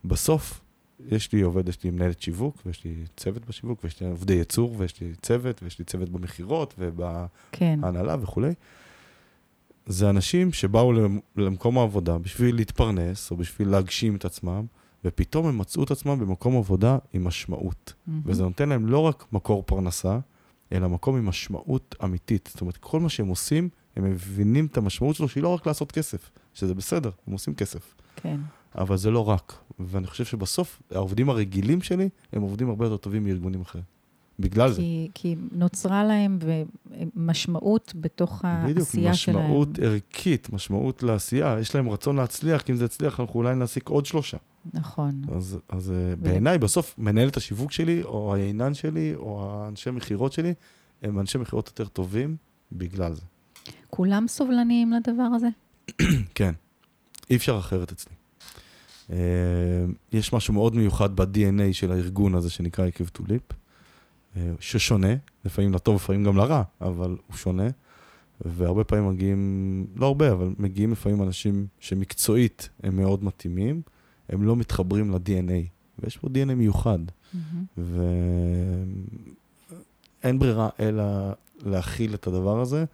בסוף, 0.05 0.61
יש 1.05 1.31
לי 1.33 1.41
עובד, 1.41 1.69
יש 1.69 1.83
לי 1.83 1.89
מנהלת 1.89 2.21
שיווק, 2.21 2.57
ויש 2.65 2.83
לי 2.85 2.95
צוות 3.17 3.45
בשיווק, 3.45 3.83
ויש 3.83 4.01
לי 4.01 4.07
עובדי 4.07 4.33
ייצור, 4.33 4.75
ויש 4.77 5.01
לי 5.01 5.13
צוות, 5.21 5.63
ויש 5.63 5.79
לי 5.79 5.85
צוות 5.85 6.09
במכירות 6.09 6.73
כן. 7.51 7.75
ובהנהלה 7.79 8.15
וכולי. 8.21 8.53
זה 9.85 10.09
אנשים 10.09 10.53
שבאו 10.53 10.93
למ- 10.93 11.19
למקום 11.35 11.77
העבודה 11.77 12.17
בשביל 12.17 12.55
להתפרנס, 12.55 13.31
או 13.31 13.37
בשביל 13.37 13.69
להגשים 13.69 14.15
את 14.15 14.25
עצמם, 14.25 14.65
ופתאום 15.05 15.45
הם 15.47 15.57
מצאו 15.57 15.83
את 15.83 15.91
עצמם 15.91 16.19
במקום 16.19 16.57
עבודה 16.57 16.97
עם 17.13 17.23
משמעות. 17.23 17.93
מהמם. 18.07 18.21
וזה 18.25 18.43
נותן 18.43 18.69
להם 18.69 18.85
לא 18.85 18.99
רק 18.99 19.25
מקור 19.31 19.63
פרנסה, 19.65 20.19
אלא 20.71 20.87
מקום 20.89 21.15
עם 21.17 21.25
משמעות 21.25 21.95
אמיתית. 22.03 22.49
זאת 22.51 22.61
אומרת, 22.61 22.77
כל 22.77 22.99
מה 22.99 23.09
שהם 23.09 23.27
עושים, 23.27 23.69
הם 23.95 24.03
מבינים 24.03 24.65
את 24.65 24.77
המשמעות 24.77 25.15
שלו, 25.15 25.27
שהיא 25.27 25.43
לא 25.43 25.53
רק 25.53 25.67
לעשות 25.67 25.91
כסף, 25.91 26.29
שזה 26.53 26.73
בסדר, 26.73 27.11
הם 27.27 27.33
עושים 27.33 27.55
כסף. 27.55 27.93
כן. 28.15 28.39
אבל 28.77 28.97
זה 28.97 29.11
לא 29.11 29.29
רק. 29.29 29.53
ואני 29.79 30.07
חושב 30.07 30.25
שבסוף, 30.25 30.81
העובדים 30.91 31.29
הרגילים 31.29 31.81
שלי, 31.81 32.09
הם 32.33 32.41
עובדים 32.41 32.69
הרבה 32.69 32.85
יותר 32.85 32.97
טובים 32.97 33.23
מארגונים 33.23 33.61
אחרים. 33.61 33.83
בגלל 34.39 34.71
זה. 34.71 34.81
כי, 34.81 35.09
כי 35.13 35.35
נוצרה 35.51 36.03
להם 36.03 36.39
משמעות 37.15 37.93
בתוך 37.95 38.45
בדיוק, 38.63 38.77
העשייה 38.79 39.13
שלהם. 39.13 39.43
משמעות 39.43 39.79
ערכית, 39.79 40.53
משמעות 40.53 41.03
לעשייה. 41.03 41.57
יש 41.59 41.75
להם 41.75 41.89
רצון 41.89 42.15
להצליח, 42.15 42.61
כי 42.61 42.71
אם 42.71 42.77
זה 42.77 42.85
יצליח, 42.85 43.19
אנחנו 43.19 43.35
אולי 43.35 43.55
נעסיק 43.55 43.89
עוד 43.89 44.05
שלושה. 44.05 44.37
נכון. 44.73 45.21
אז, 45.35 45.57
אז 45.69 45.89
ו... 45.95 46.13
בעיניי, 46.19 46.57
בסוף, 46.57 46.95
מנהלת 46.97 47.37
השיווק 47.37 47.71
שלי, 47.71 48.03
או 48.03 48.33
היינן 48.33 48.73
שלי, 48.73 49.15
או 49.15 49.51
האנשי 49.51 49.91
מכירות 49.91 50.33
שלי, 50.33 50.53
הם 51.01 51.19
אנשי 51.19 51.37
מכירות 51.37 51.67
יותר 51.67 51.85
טובים 51.85 52.35
בגלל 52.71 53.13
זה. 53.13 53.21
כולם 53.89 54.27
סובלניים 54.27 54.91
לדבר 54.91 55.23
הזה? 55.35 55.47
כן, 56.35 56.53
אי 57.29 57.35
אפשר 57.35 57.59
אחרת 57.59 57.91
אצלי. 57.91 58.13
אה, 59.11 59.17
יש 60.11 60.33
משהו 60.33 60.53
מאוד 60.53 60.75
מיוחד 60.75 61.15
ב-DNA 61.15 61.73
של 61.73 61.91
הארגון 61.91 62.35
הזה 62.35 62.49
שנקרא 62.49 62.85
עקב 62.85 63.07
טוליפ, 63.07 63.41
אה, 64.35 64.51
ששונה, 64.59 65.13
לפעמים 65.45 65.73
לטוב, 65.73 65.95
לפעמים 65.95 66.23
גם 66.23 66.37
לרע, 66.37 66.63
אבל 66.81 67.17
הוא 67.27 67.35
שונה. 67.37 67.67
והרבה 68.45 68.83
פעמים 68.83 69.09
מגיעים, 69.09 69.87
לא 69.95 70.05
הרבה, 70.05 70.31
אבל 70.31 70.53
מגיעים 70.59 70.91
לפעמים 70.91 71.23
אנשים 71.23 71.67
שמקצועית 71.79 72.69
הם 72.83 72.97
מאוד 72.97 73.23
מתאימים, 73.23 73.81
הם 74.29 74.43
לא 74.43 74.55
מתחברים 74.55 75.11
ל-DNA, 75.11 75.67
ויש 75.99 76.17
פה 76.17 76.27
DNA 76.27 76.55
מיוחד. 76.55 76.99
מהמם. 77.33 77.65
ואין 80.23 80.39
ברירה 80.39 80.69
אלא 80.79 81.03
להכיל 81.65 82.13
את 82.13 82.27
הדבר 82.27 82.59
הזה, 82.59 82.85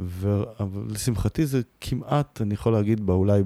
ו... 0.00 0.42
אבל 0.60 0.82
לשמחתי 0.88 1.46
זה 1.46 1.60
כמעט, 1.80 2.40
אני 2.40 2.54
יכול 2.54 2.72
להגיד, 2.72 3.08
אולי 3.08 3.42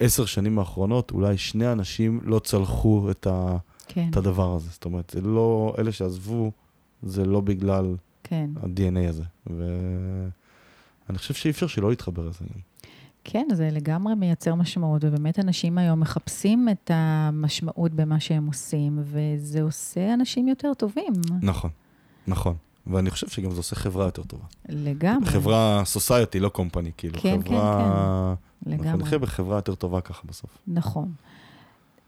בעשר 0.00 0.24
שנים 0.24 0.58
האחרונות, 0.58 1.10
אולי 1.10 1.38
שני 1.38 1.72
אנשים 1.72 2.20
לא 2.22 2.38
צלחו 2.38 3.10
את, 3.10 3.26
ה... 3.26 3.56
כן, 3.88 4.08
את 4.10 4.16
הדבר 4.16 4.54
הזה. 4.54 4.68
זאת 4.70 4.84
אומרת, 4.84 5.14
לא, 5.22 5.74
אלה 5.78 5.92
שעזבו, 5.92 6.52
זה 7.02 7.24
לא 7.24 7.40
בגלל 7.40 7.96
כן. 8.24 8.50
ה-DNA 8.62 9.08
הזה. 9.08 9.22
ואני 9.46 11.18
חושב 11.18 11.34
שאי 11.34 11.50
אפשר 11.50 11.66
שלא 11.66 11.90
להתחבר 11.90 12.28
לזה. 12.28 12.44
כן, 13.24 13.46
זה 13.52 13.68
לגמרי 13.72 14.14
מייצר 14.14 14.54
משמעות, 14.54 15.04
ובאמת 15.04 15.38
אנשים 15.38 15.78
היום 15.78 16.00
מחפשים 16.00 16.68
את 16.68 16.90
המשמעות 16.94 17.92
במה 17.92 18.20
שהם 18.20 18.46
עושים, 18.46 18.98
וזה 19.02 19.62
עושה 19.62 20.14
אנשים 20.14 20.48
יותר 20.48 20.74
טובים. 20.74 21.12
נכון, 21.42 21.70
נכון. 22.26 22.56
ואני 22.86 23.10
חושב 23.10 23.28
שגם 23.28 23.50
זה 23.50 23.56
עושה 23.56 23.76
חברה 23.76 24.04
יותר 24.04 24.22
טובה. 24.22 24.44
לגמרי. 24.68 25.26
חברה, 25.30 25.82
סוסייטי, 25.84 26.40
לא 26.40 26.48
קומפני, 26.48 26.90
כאילו. 26.96 27.18
כן, 27.20 27.42
כן, 27.44 27.48
חברה... 27.48 28.34
אנחנו 28.66 28.84
לגמרי. 28.84 29.02
נחיה 29.02 29.18
בחברה 29.18 29.58
יותר 29.58 29.74
טובה 29.74 30.00
ככה 30.00 30.22
בסוף. 30.24 30.50
נכון. 30.68 31.12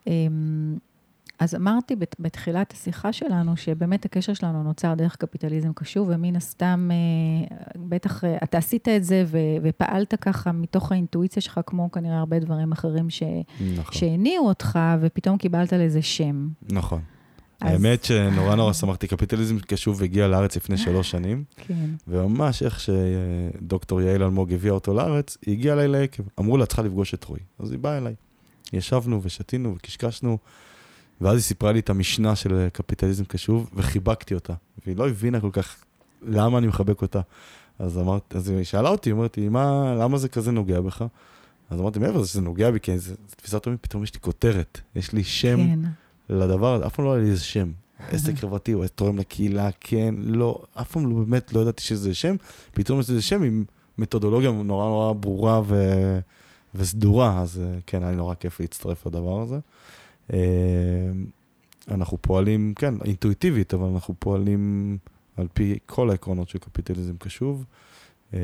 אמ, 0.06 0.76
אז 1.38 1.54
אמרתי 1.54 1.96
בת- 1.96 2.16
בתחילת 2.18 2.72
השיחה 2.72 3.12
שלנו, 3.12 3.56
שבאמת 3.56 4.04
הקשר 4.04 4.34
שלנו 4.34 4.62
נוצר 4.62 4.94
דרך 4.94 5.16
קפיטליזם 5.16 5.72
קשור, 5.74 6.06
ומן 6.10 6.36
הסתם, 6.36 6.90
אה, 6.92 7.56
בטח 7.88 8.24
אה, 8.24 8.36
אתה 8.44 8.58
עשית 8.58 8.88
את 8.88 9.04
זה 9.04 9.24
ופעלת 9.62 10.14
ככה 10.14 10.52
מתוך 10.52 10.92
האינטואיציה 10.92 11.42
שלך, 11.42 11.60
כמו 11.66 11.90
כנראה 11.90 12.18
הרבה 12.18 12.38
דברים 12.38 12.72
אחרים 12.72 13.10
ש- 13.10 13.22
נכון. 13.76 13.94
שהניעו 13.94 14.48
אותך, 14.48 14.78
ופתאום 15.00 15.38
קיבלת 15.38 15.72
לזה 15.72 16.02
שם. 16.02 16.48
נכון. 16.72 17.00
האמת 17.60 18.04
שנורא 18.04 18.54
נורא 18.54 18.72
שמחתי, 18.72 19.06
קפיטליזם 19.08 19.58
קשוב 19.58 20.02
הגיע 20.02 20.28
לארץ 20.28 20.56
לפני 20.56 20.76
שלוש 20.76 21.10
שנים, 21.10 21.44
כן. 21.56 21.90
וממש 22.08 22.62
איך 22.62 22.80
שדוקטור 22.80 24.02
יעל 24.02 24.22
אלמוג 24.22 24.52
הביאה 24.52 24.74
אותו 24.74 24.94
לארץ, 24.94 25.36
היא 25.46 25.54
הגיעה 25.54 25.74
אליי 25.76 25.88
לעקב. 25.88 26.22
אמרו 26.40 26.56
לה, 26.56 26.66
צריכה 26.66 26.82
לפגוש 26.82 27.14
את 27.14 27.24
רועי. 27.24 27.40
אז 27.58 27.70
היא 27.70 27.78
באה 27.78 27.98
אליי. 27.98 28.14
ישבנו 28.72 29.20
ושתינו 29.22 29.74
וקשקשנו, 29.76 30.38
ואז 31.20 31.34
היא 31.34 31.42
סיפרה 31.42 31.72
לי 31.72 31.78
את 31.78 31.90
המשנה 31.90 32.36
של 32.36 32.68
קפיטליזם 32.72 33.24
קשוב, 33.24 33.70
וחיבקתי 33.74 34.34
אותה. 34.34 34.52
והיא 34.86 34.96
לא 34.96 35.08
הבינה 35.08 35.40
כל 35.40 35.50
כך 35.52 35.76
למה 36.22 36.58
אני 36.58 36.66
מחבק 36.66 37.02
אותה. 37.02 37.20
אז 37.78 37.98
אמרת, 37.98 38.36
אז 38.36 38.48
היא 38.48 38.64
שאלה 38.64 38.88
אותי, 38.88 39.12
אומרת 39.12 39.36
לי, 39.36 39.48
מה, 39.48 39.94
למה 40.00 40.18
זה 40.18 40.28
כזה 40.28 40.52
נוגע 40.52 40.80
בך? 40.80 41.04
אז 41.70 41.80
אמרתי, 41.80 41.98
מעבר 41.98 42.20
לזה 42.20 42.28
שזה 42.28 42.40
נוגע 42.40 42.70
בי, 42.70 42.80
כי 42.80 42.98
זה 42.98 43.14
תפיסת 43.36 43.66
עולמי, 43.66 43.78
פתאום 43.78 44.02
יש 44.02 44.14
לי 44.14 44.20
כותרת, 44.20 44.80
יש 44.96 45.12
לי 45.12 45.24
שם 45.24 45.56
כן. 45.56 45.78
לדבר 46.28 46.74
הזה, 46.74 46.86
אף 46.86 46.94
פעם 46.94 47.04
לא 47.04 47.14
היה 47.14 47.22
לי 47.22 47.30
איזה 47.30 47.44
שם. 47.44 47.72
עסק 48.08 48.34
חברתי 48.34 48.74
או 48.74 48.88
תורם 48.88 49.18
לקהילה, 49.18 49.68
כן, 49.80 50.14
לא, 50.18 50.62
אף 50.74 50.92
פעם 50.92 51.10
לא 51.10 51.24
באמת 51.24 51.52
לא 51.52 51.60
ידעתי 51.60 51.82
שזה 51.82 52.14
שם, 52.14 52.36
פתאום 52.72 53.00
יש 53.00 53.10
איזה 53.10 53.22
שם 53.22 53.42
עם 53.42 53.64
מתודולוגיה 53.98 54.50
נורא 54.50 54.88
נורא 54.88 55.12
ברורה 55.12 55.60
ו... 55.66 55.74
וסדורה, 56.76 57.40
אז 57.40 57.60
אה, 57.64 57.78
כן, 57.86 58.02
היה 58.02 58.10
לי 58.10 58.16
נורא 58.16 58.34
כיף 58.34 58.60
להצטרף 58.60 59.06
לדבר 59.06 59.40
הזה. 59.40 59.58
אה, 60.32 60.38
אנחנו 61.90 62.18
פועלים, 62.20 62.74
כן, 62.76 62.94
אינטואיטיבית, 63.04 63.74
אבל 63.74 63.88
אנחנו 63.88 64.14
פועלים 64.18 64.96
על 65.36 65.46
פי 65.54 65.78
כל 65.86 66.10
העקרונות 66.10 66.48
של 66.48 66.58
קפיטליזם 66.58 67.16
קשוב, 67.16 67.64
אה, 68.34 68.38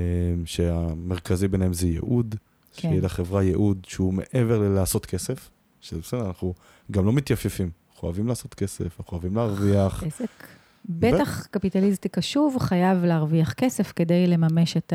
שהמרכזי 0.45 1.49
ביניהם 1.49 1.73
זה 1.73 1.87
ייעוד, 1.87 2.35
כן. 2.75 2.89
שיהיה 2.89 3.03
לחברה 3.03 3.43
ייעוד 3.43 3.87
שהוא 3.89 4.15
מעבר 4.15 4.59
ללעשות 4.59 5.07
כסף, 5.07 5.51
שזה 5.83 6.01
בסדר, 6.01 6.27
אנחנו 6.27 6.55
גם 6.91 7.07
לא 7.07 7.13
מתייפפים, 7.13 7.71
אנחנו 7.93 8.07
אוהבים 8.07 8.27
לעשות 8.29 8.55
כסף, 8.55 9.01
אנחנו 9.01 9.13
אוהבים 9.13 9.37
להרוויח. 9.37 10.03
עסק. 10.03 10.47
בטח 10.89 11.47
קפיטליסטי 11.47 12.09
קשוב 12.09 12.57
חייב 12.61 13.05
להרוויח 13.05 13.53
כסף 13.53 13.93
כדי 13.97 14.27
לממש 14.27 14.77
את 14.77 14.93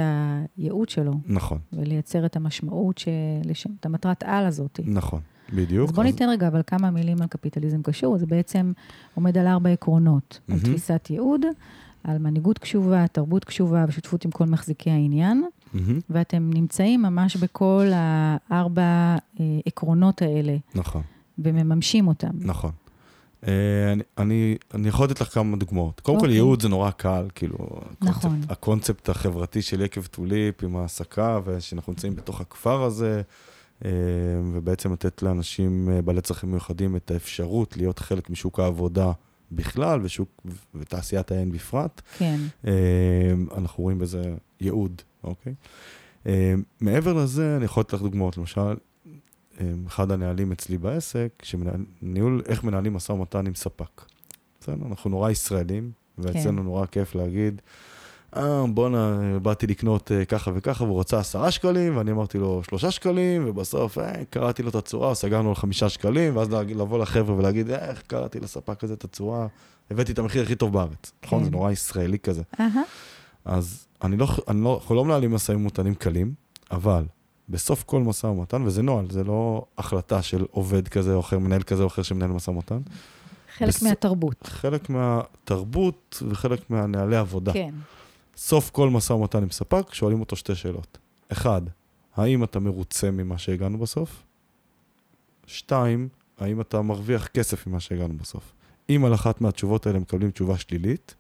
הייעוד 0.57 0.89
שלו, 0.89 1.13
נכון, 1.25 1.59
ולייצר 1.73 2.25
את 2.25 2.35
המשמעות, 2.35 2.97
שלשם, 2.97 3.69
את 3.79 3.85
המטרת 3.85 4.23
על 4.23 4.45
הזאת. 4.45 4.79
נכון, 4.83 5.21
בדיוק. 5.53 5.89
אז 5.89 5.95
בוא 5.95 6.03
ניתן 6.03 6.29
רגע 6.29 6.47
אבל 6.47 6.61
כמה 6.67 6.91
מילים 6.91 7.21
על 7.21 7.27
קפיטליזם 7.27 7.81
קשוב. 7.81 8.17
זה 8.17 8.25
בעצם 8.25 8.71
עומד 9.15 9.37
על 9.37 9.47
ארבע 9.47 9.69
עקרונות. 9.69 10.39
על. 10.49 10.59
תפיסת 10.59 11.07
ייעוד, 11.09 11.45
על 12.03 12.17
מנהיגות 12.17 12.57
קשובה, 12.57 13.07
תרבות 13.07 13.45
קשובה 13.45 13.85
ושותפות 13.87 14.25
עם 14.25 14.31
כל 14.31 14.45
מחזיקי 14.45 14.89
העניין, 14.89 15.43
מהמם, 15.73 15.99
ואתם 16.09 16.49
נמצאים 16.53 17.01
ממש 17.01 17.35
בכל 17.37 17.87
הארבע 17.93 19.15
אה, 19.39 19.45
עקרונות 19.65 20.21
האלה, 20.21 20.57
נכון, 20.75 21.01
ומממשים 21.39 22.07
אותם. 22.07 22.31
נכון. 22.39 22.71
אה, 23.47 23.93
אני, 23.93 24.03
אני, 24.17 24.57
אני 24.73 24.87
יכול 24.87 25.05
לתת 25.05 25.21
לך 25.21 25.33
כמה 25.33 25.57
דוגמאות. 25.57 25.99
קודם 25.99 26.17
כל, 26.17 26.25
אוקיי. 26.25 26.35
ייעוד 26.35 26.61
זה 26.61 26.69
נורא 26.69 26.91
קל, 26.91 27.27
כאילו, 27.35 27.57
נכון. 28.01 28.31
הקונספט, 28.31 28.51
הקונספט 28.51 29.09
החברתי 29.09 29.61
של 29.61 29.81
יקב 29.81 30.05
טוליפ 30.05 30.63
עם 30.63 30.75
ההעסקה, 30.75 31.39
ושאנחנו 31.45 31.93
נמצאים 31.93 32.15
בתוך 32.15 32.41
הכפר 32.41 32.83
הזה, 32.83 33.21
אה, 33.85 33.91
ובעצם 34.53 34.93
לתת 34.93 35.21
לאנשים 35.21 35.89
אה, 35.89 36.01
בעלי 36.01 36.21
צרכים 36.21 36.51
מיוחדים 36.51 36.95
את 36.95 37.11
האפשרות 37.11 37.77
להיות 37.77 37.99
חלק 37.99 38.29
משוק 38.29 38.59
העבודה 38.59 39.11
בכלל, 39.51 39.99
ושוק, 40.03 40.45
ותעשיית 40.75 41.31
ההן 41.31 41.51
בפרט. 41.51 42.01
כן. 42.17 42.39
אה, 42.67 42.73
אנחנו 43.57 43.83
רואים 43.83 43.99
בזה 43.99 44.35
ייעוד, 44.61 45.01
אוקיי? 45.23 45.53
אה, 46.27 46.53
מעבר 46.81 47.13
לזה, 47.13 47.57
אני 47.57 47.65
יכול 47.65 47.81
לתת 47.81 47.93
לך 47.93 48.01
דוגמאות. 48.01 48.37
למשל, 48.37 48.75
אה, 49.61 49.71
אחד 49.87 50.11
הנהלים 50.11 50.51
אצלי 50.51 50.77
בעסק, 50.77 51.29
שניהול, 51.43 52.41
איך 52.45 52.63
מנהלים 52.63 52.93
משא 52.93 53.11
ומתן 53.11 53.47
עם 53.47 53.55
ספק. 53.55 54.01
בסדר? 54.59 54.85
אנחנו 54.89 55.09
נורא 55.09 55.31
ישראלים, 55.31 55.91
ואצלנו 56.17 56.57
כן. 56.57 56.65
נורא 56.65 56.85
כיף 56.85 57.15
להגיד, 57.15 57.61
אה, 58.35 58.63
בואנה, 58.73 59.19
באתי 59.41 59.67
לקנות 59.67 60.11
אה, 60.11 60.25
ככה 60.25 60.51
וככה, 60.55 60.83
והוא 60.83 60.99
רצה 60.99 61.19
עשרה 61.19 61.51
שקלים, 61.51 61.97
ואני 61.97 62.11
אמרתי 62.11 62.37
לו 62.37 62.61
שלושה 62.69 62.91
שקלים, 62.91 63.49
ובסוף 63.49 63.97
אה, 63.97 64.25
קראתי 64.29 64.63
לו 64.63 64.69
את 64.69 64.75
הצורה, 64.75 65.15
סגרנו 65.15 65.49
על 65.49 65.55
חמישה 65.55 65.89
שקלים, 65.89 66.35
ואז 66.37 66.47
לבוא 66.51 66.99
לחבר'ה 66.99 67.35
ולהגיד, 67.35 67.69
"אה, 67.71 67.89
איך 67.89 68.01
קראתי 68.07 68.39
לספק 68.39 68.83
הזה 68.83 68.93
את 68.93 69.03
הצורה, 69.03 69.47
הבאתי 69.91 70.11
את 70.11 70.19
המחיר 70.19 70.43
הכי 70.43 70.55
טוב 70.55 70.73
בארץ. 70.73 71.11
נכון? 71.25 71.39
כן. 71.39 71.45
זה 71.45 71.51
נורא 71.51 71.71
ישראלי 71.71 72.19
כזה. 72.19 72.41
אז 73.45 73.87
אני 74.03 74.17
לא, 74.17 74.27
אני 74.47 74.63
לא, 74.63 74.77
אנחנו 74.81 74.95
לא 74.95 75.05
מנהלים 75.05 75.33
משאים 75.33 75.61
ומתנים 75.61 75.95
קלים, 75.95 76.33
אבל 76.71 77.03
בסוף 77.49 77.83
כל 77.83 78.01
משא 78.01 78.27
ומתן, 78.27 78.61
וזה 78.65 78.81
נוהל, 78.81 79.05
זה 79.09 79.23
לא 79.23 79.65
החלטה 79.77 80.21
של 80.21 80.45
עובד 80.51 80.87
כזה 80.87 81.13
או 81.13 81.19
אחר, 81.19 81.39
מנהל 81.39 81.63
כזה 81.63 81.83
או 81.83 81.87
אחר 81.87 82.01
שמנהל 82.01 82.29
משא 82.31 82.49
ומתן, 82.49 82.79
חלק 83.57 83.67
בס- 83.69 83.83
מהתרבות. 83.83 84.35
חלק 84.47 84.89
מהתרבות 84.89 86.23
וחלק 86.29 86.69
מהנהלי 86.69 87.15
עבודה. 87.15 87.53
כן. 87.53 87.73
סוף 88.37 88.69
כל 88.69 88.89
משא 88.89 89.13
ומתן 89.13 89.43
עם 89.43 89.49
ספק, 89.49 89.93
שואלים 89.93 90.19
אותו 90.19 90.35
שתי 90.35 90.55
שאלות. 90.55 90.97
אחד, 91.31 91.61
האם 92.15 92.43
אתה 92.43 92.59
מרוצה 92.59 93.11
ממה 93.11 93.37
שהגענו 93.37 93.77
בסוף? 93.77 94.23
שתיים, 95.47 96.09
האם 96.37 96.61
אתה 96.61 96.81
מרוויח 96.81 97.27
כסף 97.27 97.67
ממה 97.67 97.79
שהגענו 97.79 98.13
בסוף? 98.17 98.53
אם 98.89 99.05
על 99.05 99.13
אחת 99.13 99.41
מהתשובות 99.41 99.87
האלה 99.87 99.99
מקבלים 99.99 100.31
תשובה 100.31 100.57
שלילית, 100.57 101.15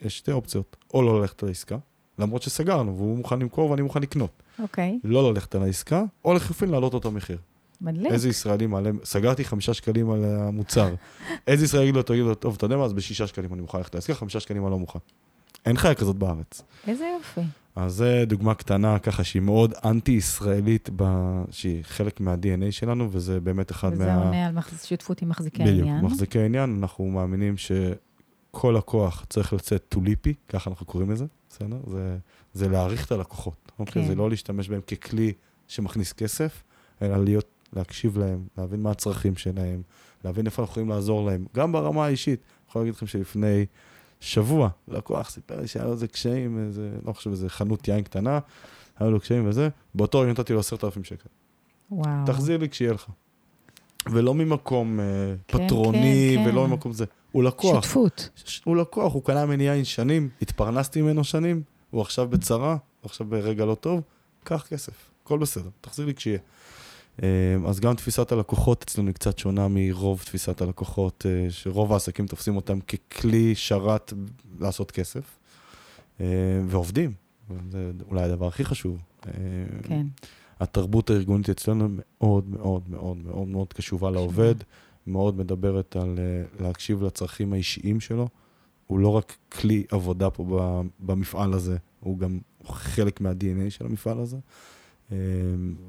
יש 0.00 0.18
שתי 0.18 0.32
אופציות. 0.32 0.76
או 0.94 1.02
לא 1.02 1.20
ללכת 1.20 1.42
לעסקה, 1.42 1.76
למרות 2.18 2.42
שסגרנו, 2.42 2.96
והוא 2.96 3.16
מוכן 3.16 3.38
למכור 3.38 3.70
ואני 3.70 3.82
מוכן 3.82 4.02
לקנות. 4.02 4.42
אוקיי, 4.58 4.98
לא 5.04 5.32
ללכת 5.32 5.54
על 5.54 5.62
העסקה, 5.62 6.04
או 6.24 6.34
לחלופין 6.34 6.68
להעלות 6.68 6.94
אותו 6.94 7.10
מחיר. 7.10 7.38
מדליק. 7.80 8.12
איזה 8.12 8.28
ישראלי 8.28 8.66
מעלה, 8.66 8.90
סגרתי 9.04 9.44
חמישה 9.44 9.74
שקלים 9.74 10.10
על 10.10 10.24
המוצר. 10.24 10.94
איזה 11.46 11.64
ישראלי 11.64 11.84
יגיד 11.84 11.96
לו, 11.96 12.02
תגיד 12.02 12.22
לו, 12.22 12.34
טוב, 12.34 12.54
אתה 12.56 12.64
יודע 12.64 12.76
מה, 12.76 12.84
אז 12.84 12.92
בשישה 12.92 13.26
שקלים 13.26 13.54
אני 13.54 13.62
מוכן 13.62 13.78
ללכת 13.78 13.94
לעסקה, 13.94 14.14
חמישה 14.14 14.40
שקלים 14.40 14.62
אני 14.64 14.70
לא 14.70 14.78
מוכן. 14.78 14.98
אין 15.66 15.76
חיה 15.76 15.94
כזאת 15.94 16.16
בארץ. 16.16 16.62
איזה 16.86 17.04
יופי. 17.18 17.40
אז 17.76 17.92
זה 17.94 18.24
דוגמה 18.26 18.54
קטנה, 18.54 18.98
ככה 18.98 19.24
שהיא 19.24 19.42
מאוד 19.42 19.74
אנטי-ישראלית, 19.84 20.90
ב... 20.96 21.04
שהיא 21.50 21.82
חלק 21.84 22.20
מה-DNA 22.20 22.70
שלנו, 22.72 23.08
וזה 23.12 23.40
באמת 23.40 23.70
אחד 23.70 23.90
וזה 23.92 24.06
מה... 24.06 24.24
עונה 24.24 24.46
על 24.46 24.58
מחז- 24.58 24.86
שותפות 24.86 25.22
עם 25.22 25.28
מחזיקי 25.28 25.62
בדיוק, 25.62 25.78
העניין. 25.78 26.04
מחזיקי 26.04 26.38
העניין, 26.38 26.78
אנחנו 26.82 27.06
מאמינים 27.10 27.54
שכל 27.56 28.74
לקוח 28.78 29.24
צריך 29.28 29.52
לצאת 29.52 29.84
טוליפי, 29.88 30.34
ככה 30.48 30.70
אנחנו 30.70 30.86
קוראים 30.86 31.10
לזה, 31.10 31.24
בסדר? 31.50 31.76
זה, 31.86 32.16
זה 32.54 32.68
להעריך 32.68 33.06
את 33.06 33.12
הלקוחות, 33.12 33.72
אוקיי? 33.78 34.02
כן. 34.02 34.08
זה 34.08 34.14
לא 34.14 34.30
להשתמש 34.30 34.68
בהם 34.68 34.80
ככלי 34.80 35.32
שמכניס 35.68 36.12
כסף, 36.12 36.62
אלא 37.02 37.24
להיות, 37.24 37.46
להקשיב 37.72 38.18
להם, 38.18 38.44
להבין 38.58 38.80
מה 38.82 38.90
הצרכים 38.90 39.36
שלהם, 39.36 39.82
להבין 40.24 40.46
איפה 40.46 40.62
אנחנו 40.62 40.72
יכולים 40.72 40.88
לעזור 40.88 41.26
להם, 41.26 41.44
גם 41.56 41.72
ברמה 41.72 42.06
האישית. 42.06 42.40
אני 42.40 42.68
יכול 42.68 42.82
להגיד 42.82 42.94
לכם 42.94 43.06
שלפני 43.06 43.66
שבוע, 44.22 44.68
לקוח 44.88 45.30
סיפר 45.30 45.60
לי 45.60 45.68
שהיה 45.68 45.84
לו 45.84 45.92
איזה 45.92 46.08
קשיים, 46.08 46.58
איזה, 46.66 46.90
לא 47.06 47.12
חושב, 47.12 47.30
איזה 47.30 47.48
חנות 47.48 47.88
יין 47.88 48.02
קטנה, 48.02 48.38
היה 48.98 49.10
לו 49.10 49.20
קשיים 49.20 49.48
וזה, 49.48 49.68
באותו 49.94 50.20
רגע 50.20 50.30
נתתי 50.30 50.52
לו 50.52 50.60
עשרת 50.60 50.84
אלפים 50.84 51.04
שקל. 51.04 51.28
וואו. 51.90 52.26
תחזיר 52.26 52.58
לי 52.58 52.68
כשיהיה 52.68 52.92
לך. 52.92 53.06
ולא 54.12 54.34
ממקום 54.34 55.00
אה, 55.00 55.04
כן, 55.48 55.66
פטרוני, 55.66 56.34
כן, 56.38 56.48
ולא 56.50 56.64
כן. 56.64 56.70
ממקום 56.70 56.92
זה. 56.92 57.04
הוא 57.32 57.44
לקוח. 57.44 57.74
שותפות. 57.74 58.28
ש- 58.44 58.60
הוא 58.64 58.76
לקוח, 58.76 59.12
הוא 59.14 59.24
קנה 59.24 59.46
ממני 59.46 59.64
יין 59.64 59.84
שנים, 59.84 60.28
התפרנסתי 60.42 61.02
ממנו 61.02 61.24
שנים, 61.24 61.62
הוא 61.90 62.00
עכשיו 62.00 62.28
בצרה, 62.28 62.70
הוא 62.70 62.78
עכשיו 63.04 63.26
ברגע 63.26 63.64
לא 63.64 63.74
טוב, 63.74 64.00
קח 64.44 64.66
כסף, 64.68 64.92
הכל 65.24 65.38
בסדר, 65.38 65.68
תחזיר 65.80 66.06
לי 66.06 66.14
כשיהיה. 66.14 66.38
אה, 67.22 67.28
אז 67.66 67.80
גם 67.80 67.94
תפיסת 67.94 68.32
הלקוחות 68.32 68.82
אצלנו 68.82 69.06
היא 69.06 69.14
קצת 69.14 69.38
שונה 69.38 69.66
מרוב 69.70 70.22
תפיסת 70.24 70.60
הלקוחות, 70.60 71.26
אה, 71.28 71.50
שרוב 71.50 71.92
העסקים 71.92 72.26
תופסים 72.26 72.56
אותם 72.56 72.78
ככלי 72.80 73.54
שרת 73.54 74.12
לעשות 74.60 74.90
כסף, 74.90 75.38
אה, 76.20 76.26
ועובדים, 76.66 77.12
זה 77.70 77.90
אולי 78.10 78.22
הדבר 78.22 78.46
הכי 78.46 78.64
חשוב. 78.64 78.98
כן. 79.82 80.06
התרבות 80.60 81.10
הארגונית 81.10 81.50
אצלנו 81.50 81.88
מאוד 81.88 82.48
מאוד 82.48 82.82
מאוד 82.90 83.16
מאוד 83.16 83.48
מאוד 83.48 83.72
קשובה 83.72 84.10
לעובד, 84.10 84.54
מאוד 85.06 85.36
מדברת 85.36 85.96
על 85.96 86.18
להקשיב 86.60 87.02
לצרכים 87.02 87.52
האישיים 87.52 88.00
שלו. 88.00 88.28
הוא 88.86 88.98
לא 88.98 89.08
רק 89.08 89.36
כלי 89.52 89.84
עבודה 89.90 90.30
פה 90.30 90.82
במפעל 91.00 91.52
הזה, 91.52 91.76
הוא 92.00 92.18
גם 92.18 92.38
חלק 92.64 93.20
מה-DNA 93.20 93.70
של 93.70 93.86
המפעל 93.86 94.18
הזה. 94.20 94.36
אה, 95.12 95.16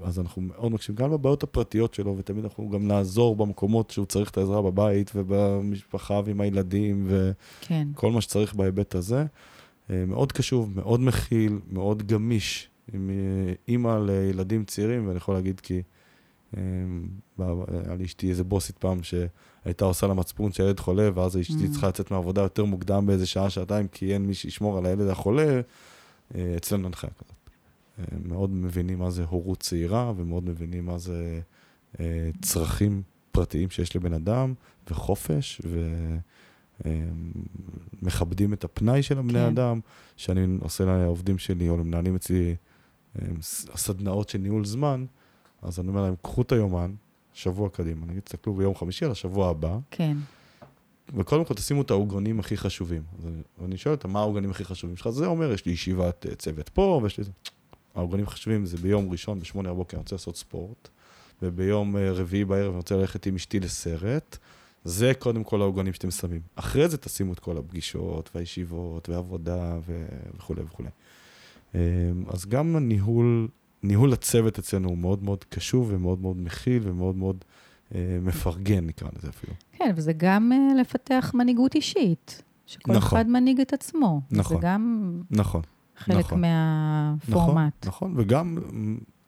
אז 0.03 0.19
אנחנו 0.19 0.41
מאוד 0.41 0.71
מקשיבים 0.71 1.05
גם 1.05 1.13
לבעיות 1.13 1.43
הפרטיות 1.43 1.93
שלו, 1.93 2.15
ותמיד 2.17 2.43
אנחנו 2.43 2.69
גם 2.69 2.87
נעזור 2.87 3.35
במקומות 3.35 3.89
שהוא 3.89 4.05
צריך 4.05 4.29
את 4.31 4.37
העזרה 4.37 4.61
בבית 4.61 5.11
ובמשפחה 5.15 6.21
ועם 6.25 6.41
הילדים 6.41 7.07
כן. 7.61 7.87
וכל 7.93 8.11
מה 8.11 8.21
שצריך 8.21 8.55
בהיבט 8.55 8.95
הזה. 8.95 9.25
אה, 9.89 10.05
מאוד 10.07 10.31
קשוב, 10.31 10.71
מאוד 10.75 10.99
מכיל, 10.99 11.59
מאוד 11.71 12.07
גמיש, 12.07 12.69
עם 12.93 13.09
אה, 13.09 13.53
אימא 13.67 13.99
לילדים 14.05 14.65
צעירים, 14.65 15.07
ואני 15.07 15.17
יכול 15.17 15.35
להגיד 15.35 15.59
כי 15.59 15.81
בא- 17.37 17.53
היה 17.85 17.95
לי 17.95 18.05
אשתי 18.05 18.29
איזה 18.29 18.43
בוסית 18.43 18.77
פעם 18.77 18.99
שהייתה 19.03 19.85
עושה 19.85 20.07
לה 20.07 20.13
מצפון 20.13 20.51
שהילד 20.51 20.79
חולה, 20.79 21.09
ואז 21.13 21.37
אשתי 21.37 21.53
Mm. 21.67 21.71
צריכה 21.71 21.87
לצאת 21.87 22.11
מהעבודה 22.11 22.41
יותר 22.41 22.65
מוקדם 22.65 23.05
באיזה 23.05 23.25
שעה, 23.25 23.49
שעתיים, 23.49 23.87
כי 23.87 24.13
אין 24.13 24.25
מי 24.25 24.33
שישמור 24.33 24.77
על 24.77 24.85
הילד 24.85 25.07
החולה, 25.07 25.61
אה, 26.35 26.53
אצלנו 26.57 26.83
אין 26.83 26.93
חיה 26.95 27.09
כזאת. 27.09 27.32
אה, 27.99 28.03
מאוד 28.25 28.49
מבינים 28.49 28.99
מה 28.99 29.09
זה 29.11 29.23
הורות 29.23 29.59
צעירה, 29.59 30.13
ומאוד 30.15 30.43
מבינים 30.49 30.85
מה 30.85 30.97
זה 30.97 31.39
אה, 31.99 32.29
צרכים 32.41 33.01
פרטיים 33.31 33.69
שיש 33.69 33.95
לבן 33.95 34.13
אדם, 34.13 34.53
וחופש, 34.89 35.61
ומכבדים 38.01 38.53
את 38.53 38.63
הפנאי 38.63 39.03
של 39.03 39.17
הבני 39.19 39.33
כן. 39.33 39.45
אדם, 39.45 39.79
שאני 40.17 40.57
עושה 40.61 40.85
לעובדים 40.85 41.37
שלי, 41.37 41.69
או 41.69 41.77
למנהלים 41.77 42.15
אצלי, 42.15 42.55
אה, 43.21 43.27
סדנאות 43.75 44.29
של 44.29 44.37
ניהול 44.37 44.65
זמן, 44.65 45.05
אז 45.61 45.79
אני 45.79 45.87
אומר 45.87 46.01
להם, 46.01 46.13
קחו 46.21 46.41
את 46.41 46.51
היומן, 46.51 46.91
שבוע 47.33 47.69
קדימה, 47.69 48.05
נגיד, 48.05 48.19
תסתכלו 48.23 48.53
ביום 48.53 48.75
חמישי 48.75 49.05
על 49.05 49.11
השבוע 49.11 49.49
הבא, 49.49 49.77
כן. 49.91 50.17
וקודם 51.15 51.45
כל 51.45 51.53
תשימו 51.53 51.81
את 51.81 51.91
העוגנים 51.91 52.39
הכי 52.39 52.57
חשובים. 52.57 53.01
אז 53.19 53.25
אני- 53.27 53.41
ואני 53.61 53.77
שואל 53.77 53.95
אותם, 53.95 54.09
מה 54.11 54.19
העוגנים 54.19 54.51
הכי 54.51 54.65
חשובים 54.65 54.95
שלך? 54.97 55.09
זה 55.09 55.25
אומר, 55.25 55.51
יש 55.51 55.65
לי 55.65 55.71
ישיבת 55.71 56.25
אה, 56.29 56.35
צוות 56.35 56.69
פה, 56.69 56.99
ויש 57.03 57.17
לי... 57.17 57.23
זה. 57.93 57.99
העוגנים 57.99 58.25
החשובים 58.25 58.65
זה 58.65 58.77
ביום 58.77 59.11
ראשון, 59.11 59.39
בשמונה 59.39 59.73
בבוקר, 59.73 59.97
אני 59.97 60.01
רוצה 60.01 60.15
לעשות 60.15 60.37
ספורט, 60.37 60.89
וביום 61.41 61.97
אה, 61.97 62.11
רביעי 62.11 62.45
בערב 62.45 62.67
אני 62.67 62.77
רוצה 62.77 62.95
ללכת 62.95 63.25
עם 63.25 63.35
אשתי 63.35 63.59
לסרט. 63.59 64.37
זה 64.83 65.11
קודם 65.19 65.43
כל 65.43 65.61
העוגנים 65.61 65.93
שאתם 65.93 66.11
שמים. 66.11 66.41
אחרי 66.55 66.89
זה 66.89 66.97
תשימו 66.97 67.33
את 67.33 67.39
כל 67.39 67.57
הפגישות, 67.57 68.29
והישיבות, 68.35 69.09
והעבודה, 69.09 69.77
ו- 69.87 70.05
וכולי 70.37 70.61
וכולי. 70.61 70.89
אה, 71.75 71.81
אז 72.27 72.45
גם 72.45 72.75
הניהול, 72.75 73.47
ניהול 73.83 74.13
הצוות 74.13 74.59
אצלנו 74.59 74.89
הוא 74.89 74.97
מאוד 74.97 75.23
מאוד 75.23 75.43
קשוב 75.43 75.87
ומאוד 75.91 76.21
מאוד 76.21 76.37
מכיל 76.37 76.81
ומאוד 76.85 77.15
מאוד 77.15 77.45
אה, 77.95 78.17
מפרגן, 78.21 78.85
נקרא 78.85 79.09
לזה 79.17 79.29
אפילו. 79.29 79.53
כן, 79.71 79.93
וזה 79.95 80.13
גם 80.17 80.51
אה, 80.51 80.81
לפתח 80.81 81.31
מנהיגות 81.33 81.75
אישית. 81.75 82.43
שכל 82.65 82.93
נכון. 82.93 83.19
אחד 83.19 83.29
מנהיג 83.29 83.61
את 83.61 83.73
עצמו. 83.73 84.21
נכון. 84.31 84.57
זה 84.57 84.67
גם 84.67 85.13
נכון. 85.31 85.61
חלק 85.97 86.25
נכון. 86.25 86.41
מהפורמט. 86.41 87.85
נכון, 87.85 88.11
נכון, 88.11 88.13
וגם 88.17 88.57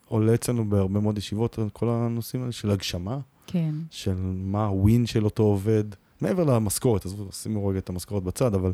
עולה 0.08 0.34
אצלנו 0.34 0.70
בהרבה 0.70 1.00
מאוד 1.00 1.18
ישיבות 1.18 1.60
כל 1.74 1.90
הנושאים 1.90 2.42
האלה 2.42 2.52
של 2.52 2.72
הגשמה, 2.72 3.20
כן. 3.48 3.76
של 3.92 4.16
מה 4.24 4.66
הווין 4.66 5.06
של 5.06 5.26
אותו 5.26 5.44
עובד, 5.44 5.84
מעבר 6.22 6.44
למשכורת, 6.44 7.06
עזבו, 7.06 7.32
שימו 7.32 7.68
רגע 7.68 7.80
את 7.80 7.90
המשכורת 7.90 8.24
בצד, 8.24 8.54
אבל 8.54 8.74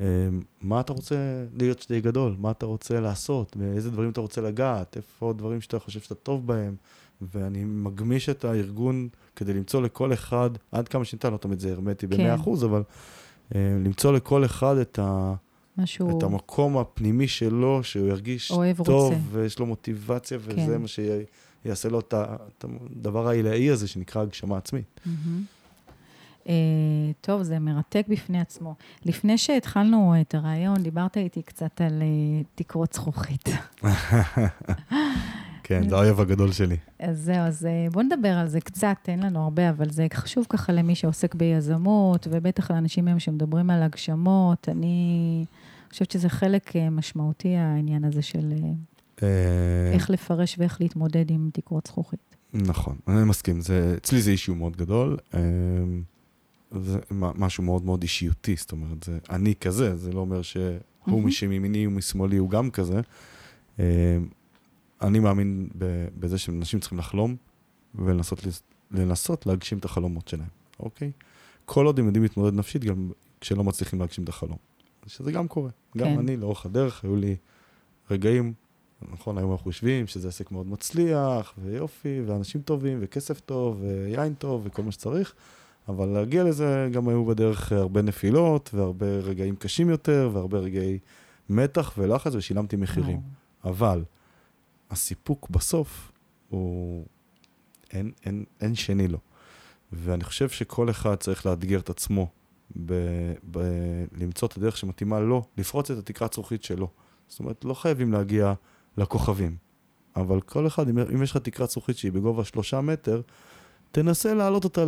אה, 0.00 0.06
מה 0.62 0.80
אתה 0.80 0.92
רוצה 0.92 1.44
להיות 1.56 1.80
שתהיה 1.80 2.00
גדול? 2.00 2.36
מה 2.38 2.50
אתה 2.50 2.66
רוצה 2.66 3.00
לעשות? 3.00 3.56
באיזה 3.56 3.90
דברים 3.90 4.10
אתה 4.10 4.20
רוצה 4.20 4.40
לגעת? 4.40 4.96
איפה 4.96 5.30
הדברים 5.30 5.60
שאתה 5.60 5.78
חושב 5.78 6.00
שאתה 6.00 6.14
טוב 6.14 6.46
בהם? 6.46 6.74
ואני 7.34 7.64
מגמיש 7.64 8.28
את 8.28 8.44
הארגון 8.44 9.08
כדי 9.36 9.54
למצוא 9.54 9.82
לכל 9.82 10.12
אחד, 10.12 10.50
עד 10.72 10.88
כמה 10.88 11.04
שניתן, 11.04 11.32
לא 11.32 11.36
תמיד 11.36 11.60
זה 11.60 11.72
הרמטי 11.72 12.06
כן. 12.08 12.36
ב-100%, 12.36 12.64
אבל 12.64 12.82
אה, 13.54 13.60
למצוא 13.84 14.12
לכל 14.12 14.44
אחד 14.44 14.76
את 14.76 14.98
ה... 14.98 15.34
משהו... 15.78 16.18
את 16.18 16.22
המקום 16.22 16.78
הפנימי 16.78 17.28
שלו, 17.28 17.84
שהוא 17.84 18.08
ירגיש 18.08 18.50
אוהב, 18.50 18.76
טוב, 18.76 19.12
רוצה. 19.12 19.16
ויש 19.30 19.58
לו 19.58 19.66
מוטיבציה, 19.66 20.38
וזה 20.40 20.56
כן. 20.56 20.80
מה 20.82 20.88
שיעשה 20.88 21.88
לו 21.88 22.00
את 22.00 22.14
הדבר 22.64 23.28
העילאי 23.28 23.70
הזה 23.70 23.88
שנקרא 23.88 24.22
הגשמה 24.22 24.56
עצמית. 24.56 25.00
אה, 26.48 26.54
טוב, 27.20 27.42
זה 27.42 27.58
מרתק 27.58 28.04
בפני 28.08 28.40
עצמו. 28.40 28.74
לפני 29.04 29.38
שהתחלנו 29.38 30.14
את 30.20 30.34
הרעיון, 30.34 30.82
דיברת 30.82 31.16
איתי 31.16 31.42
קצת 31.42 31.80
על 31.80 32.02
אה, 32.02 32.42
תקרות 32.54 32.92
זכוכית. 32.92 33.48
כן, 35.62 35.88
זה 35.88 35.96
האויב 35.96 36.20
הגדול 36.20 36.52
שלי. 36.52 36.76
אז 36.98 37.18
זהו, 37.18 37.36
אז 37.36 37.66
אה, 37.66 37.90
בואו 37.92 38.04
נדבר 38.04 38.28
על 38.28 38.48
זה 38.48 38.60
קצת, 38.60 38.96
אין 39.08 39.22
לנו 39.22 39.42
הרבה, 39.42 39.70
אבל 39.70 39.90
זה 39.90 40.06
חשוב 40.14 40.46
ככה 40.48 40.72
למי 40.72 40.94
שעוסק 40.94 41.34
ביזמות, 41.34 42.26
ובטח 42.30 42.70
לאנשים 42.70 43.08
היום 43.08 43.18
שמדברים 43.18 43.70
על 43.70 43.82
הגשמות. 43.82 44.68
אני 44.68 45.44
חושבת 45.90 46.10
שזה 46.10 46.28
חלק 46.28 46.76
אה, 46.76 46.90
משמעותי, 46.90 47.56
העניין 47.56 48.04
הזה 48.04 48.22
של 48.22 48.52
אה, 49.22 49.28
איך 49.92 50.10
לפרש 50.10 50.58
ואיך 50.58 50.80
להתמודד 50.80 51.30
עם 51.30 51.50
תקרות 51.52 51.86
זכוכית. 51.86 52.36
נכון, 52.54 52.96
אני 53.08 53.24
מסכים. 53.24 53.60
זה, 53.60 53.94
אצלי 53.96 54.22
זה 54.22 54.30
אישיו 54.30 54.54
מאוד 54.54 54.76
גדול. 54.76 55.16
זה 56.70 56.98
משהו 57.12 57.64
מאוד 57.64 57.84
מאוד 57.84 58.02
אישיותי, 58.02 58.54
זאת 58.56 58.72
אומרת, 58.72 59.02
זה 59.02 59.18
אני 59.30 59.54
כזה, 59.60 59.96
זה 59.96 60.12
לא 60.12 60.20
אומר 60.20 60.42
שהוא 60.42 60.78
מהמם. 61.06 61.26
משמימיני 61.26 61.86
ומשמאלי 61.86 62.36
הוא 62.36 62.50
גם 62.50 62.70
כזה. 62.70 63.00
אני 65.02 65.18
מאמין 65.18 65.68
בזה 66.18 66.38
שאנשים 66.38 66.80
צריכים 66.80 66.98
לחלום 66.98 67.36
ולנסות 67.94 68.38
לנסות 68.90 69.46
להגשים 69.46 69.78
את 69.78 69.84
החלומות 69.84 70.28
שלהם, 70.28 70.48
אוקיי? 70.80 71.12
כל 71.64 71.86
עוד 71.86 71.98
הם 71.98 72.06
יודעים 72.06 72.22
להתמודד 72.22 72.54
נפשית, 72.56 72.84
גם 72.84 73.10
כשלא 73.40 73.64
מצליחים 73.64 74.00
להגשים 74.00 74.24
את 74.24 74.28
החלום. 74.28 74.56
שזה 75.06 75.32
גם 75.32 75.48
קורה. 75.48 75.70
גם 75.96 76.06
כן. 76.06 76.18
אני, 76.18 76.36
לאורך 76.36 76.66
הדרך, 76.66 77.04
היו 77.04 77.16
לי 77.16 77.36
רגעים, 78.10 78.52
נכון, 79.12 79.38
היום 79.38 79.52
אנחנו 79.52 79.70
יושבים, 79.70 80.06
שזה 80.06 80.28
עסק 80.28 80.50
מאוד 80.50 80.66
מצליח, 80.66 81.54
ויופי, 81.62 82.20
ואנשים 82.26 82.62
טובים, 82.62 82.98
וכסף 83.00 83.40
טוב, 83.40 83.80
ויין 83.82 84.34
טוב, 84.34 84.62
וכל 84.64 84.82
מה 84.82 84.92
שצריך, 84.92 85.34
אבל 85.88 86.08
להגיע 86.08 86.44
לזה 86.44 86.88
גם 86.92 87.08
היו 87.08 87.24
בדרך 87.24 87.72
הרבה 87.72 88.02
נפילות, 88.02 88.70
והרבה 88.74 89.06
רגעים 89.06 89.56
קשים 89.56 89.90
יותר, 89.90 90.30
והרבה 90.32 90.58
רגעי 90.58 90.98
מתח 91.48 91.94
ולחץ, 91.98 92.34
ושילמתי 92.34 92.76
מחירים. 92.76 93.20
אבל 93.64 94.02
הסיפוק 94.92 95.50
בסוף 95.50 96.12
הוא... 96.48 97.06
אין, 97.92 98.12
אין, 98.24 98.44
אין 98.60 98.74
שני 98.74 99.08
לו. 99.08 99.18
ואני 99.92 100.24
חושב 100.24 100.48
שכל 100.48 100.90
אחד 100.90 101.14
צריך 101.14 101.46
לאתגר 101.46 101.78
את 101.78 101.90
עצמו, 101.90 102.28
ב, 102.86 102.94
ב, 103.50 103.58
למצוא 104.12 104.48
את 104.48 104.56
הדרך 104.56 104.76
שמתאימה 104.76 105.20
לו, 105.20 105.44
לפרוץ 105.58 105.90
את 105.90 105.98
התקרת 105.98 106.32
זכוכית 106.32 106.64
שלו. 106.64 106.88
זאת 107.28 107.40
אומרת, 107.40 107.64
לא 107.64 107.74
חייבים 107.74 108.12
להגיע 108.12 108.54
לכוכבים, 108.96 109.56
אבל 110.16 110.40
כל 110.40 110.66
אחד, 110.66 110.88
אם, 110.88 110.98
אם 110.98 111.22
יש 111.22 111.30
לך 111.30 111.36
תקרת 111.36 111.70
זכוכית 111.70 111.96
שהיא 111.96 112.12
בגובה 112.12 112.44
שלושה 112.44 112.80
מטר, 112.80 113.20
תנסה 113.90 114.34
להעלות 114.34 114.64
אותה 114.64 114.84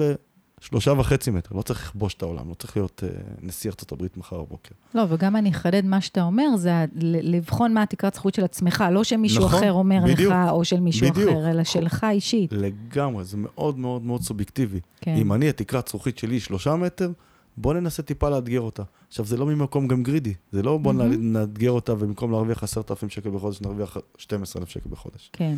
לשלושה 0.63 0.93
וחצי 0.93 1.31
מטר. 1.31 1.57
לא 1.57 1.63
צריך 1.63 1.89
לכבוש 1.89 2.15
את 2.15 2.23
העולם, 2.23 2.49
לא 2.49 2.55
צריך 2.55 2.77
להיות 2.77 3.03
uh, 3.07 3.31
נשיא 3.43 3.71
ארצות 3.71 3.93
הברית 3.93 4.17
מחר 4.17 4.43
בבוקר. 4.43 4.75
לא, 4.95 5.03
וגם 5.09 5.37
אני 5.37 5.51
אחדד 5.51 5.85
מה 5.85 6.01
שאתה 6.01 6.23
אומר, 6.23 6.57
זה 6.57 6.85
לבחון 7.23 7.75
מה 7.75 7.83
התקרת 7.83 8.15
זכות 8.15 8.35
של 8.35 8.45
עצמך, 8.45 8.85
לא 8.93 9.05
שמישהו 9.05 9.45
נכון, 9.45 9.59
אחר 9.59 9.73
אומר 9.73 10.01
בדיוק. 10.05 10.33
לך, 10.33 10.51
או 10.51 10.65
של 10.65 10.81
מישהו 10.81 11.11
בדיוק. 11.11 11.31
אחר, 11.31 11.51
אלא 11.51 11.65
שלך 11.65 12.07
אישית. 12.11 12.53
לגמרי, 12.53 13.25
זה 13.25 13.37
מאוד 13.37 13.79
מאוד 13.79 14.03
מאוד 14.03 14.23
סובייקטיבי. 14.23 14.81
כן. 15.01 15.15
אם 15.17 15.33
אני, 15.33 15.49
התקרת 15.49 15.89
זכוכית 15.89 16.19
שלי 16.19 16.35
היא 16.35 16.41
שלושה 16.41 16.77
מטר, 16.77 17.11
בוא 17.57 17.75
ננסה 17.75 18.03
טיפה 18.03 18.29
לאתגר 18.29 18.61
אותה. 18.61 18.83
עכשיו, 19.09 19.25
זה 19.25 19.37
לא 19.37 19.47
ממקום 19.47 19.89
גם 19.89 20.03
גרידי, 20.03 20.35
זה 20.53 20.63
לא 20.63 20.79
בוא 20.79 20.93
מהמם. 20.93 21.33
נאתגר 21.33 21.71
אותה 21.71 21.93
ובמקום 21.93 22.31
להרוויח 22.31 22.63
עשרת 22.63 22.91
אלפים 22.91 23.09
שקל 23.09 23.31
בחודש, 23.31 23.61
נרוויח 23.61 23.97
12,000 24.19 24.69
שקל 24.69 24.89
בחודש. 24.91 25.31
כן, 25.33 25.55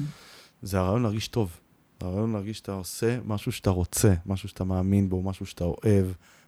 זה 0.62 0.78
הרעיון 0.78 1.02
להרגיש 1.02 1.28
טוב. 1.28 1.60
הרעיון 2.00 2.32
להרגיש 2.32 2.56
שאתה 2.58 2.72
עושה 2.72 3.18
משהו 3.24 3.52
שאתה 3.52 3.70
רוצה, 3.70 4.14
משהו 4.26 4.48
שאתה 4.48 4.64
מאמין 4.64 5.08
בו, 5.08 5.22
משהו 5.22 5.46
שאתה 5.46 5.64
אוהב, 5.64 6.06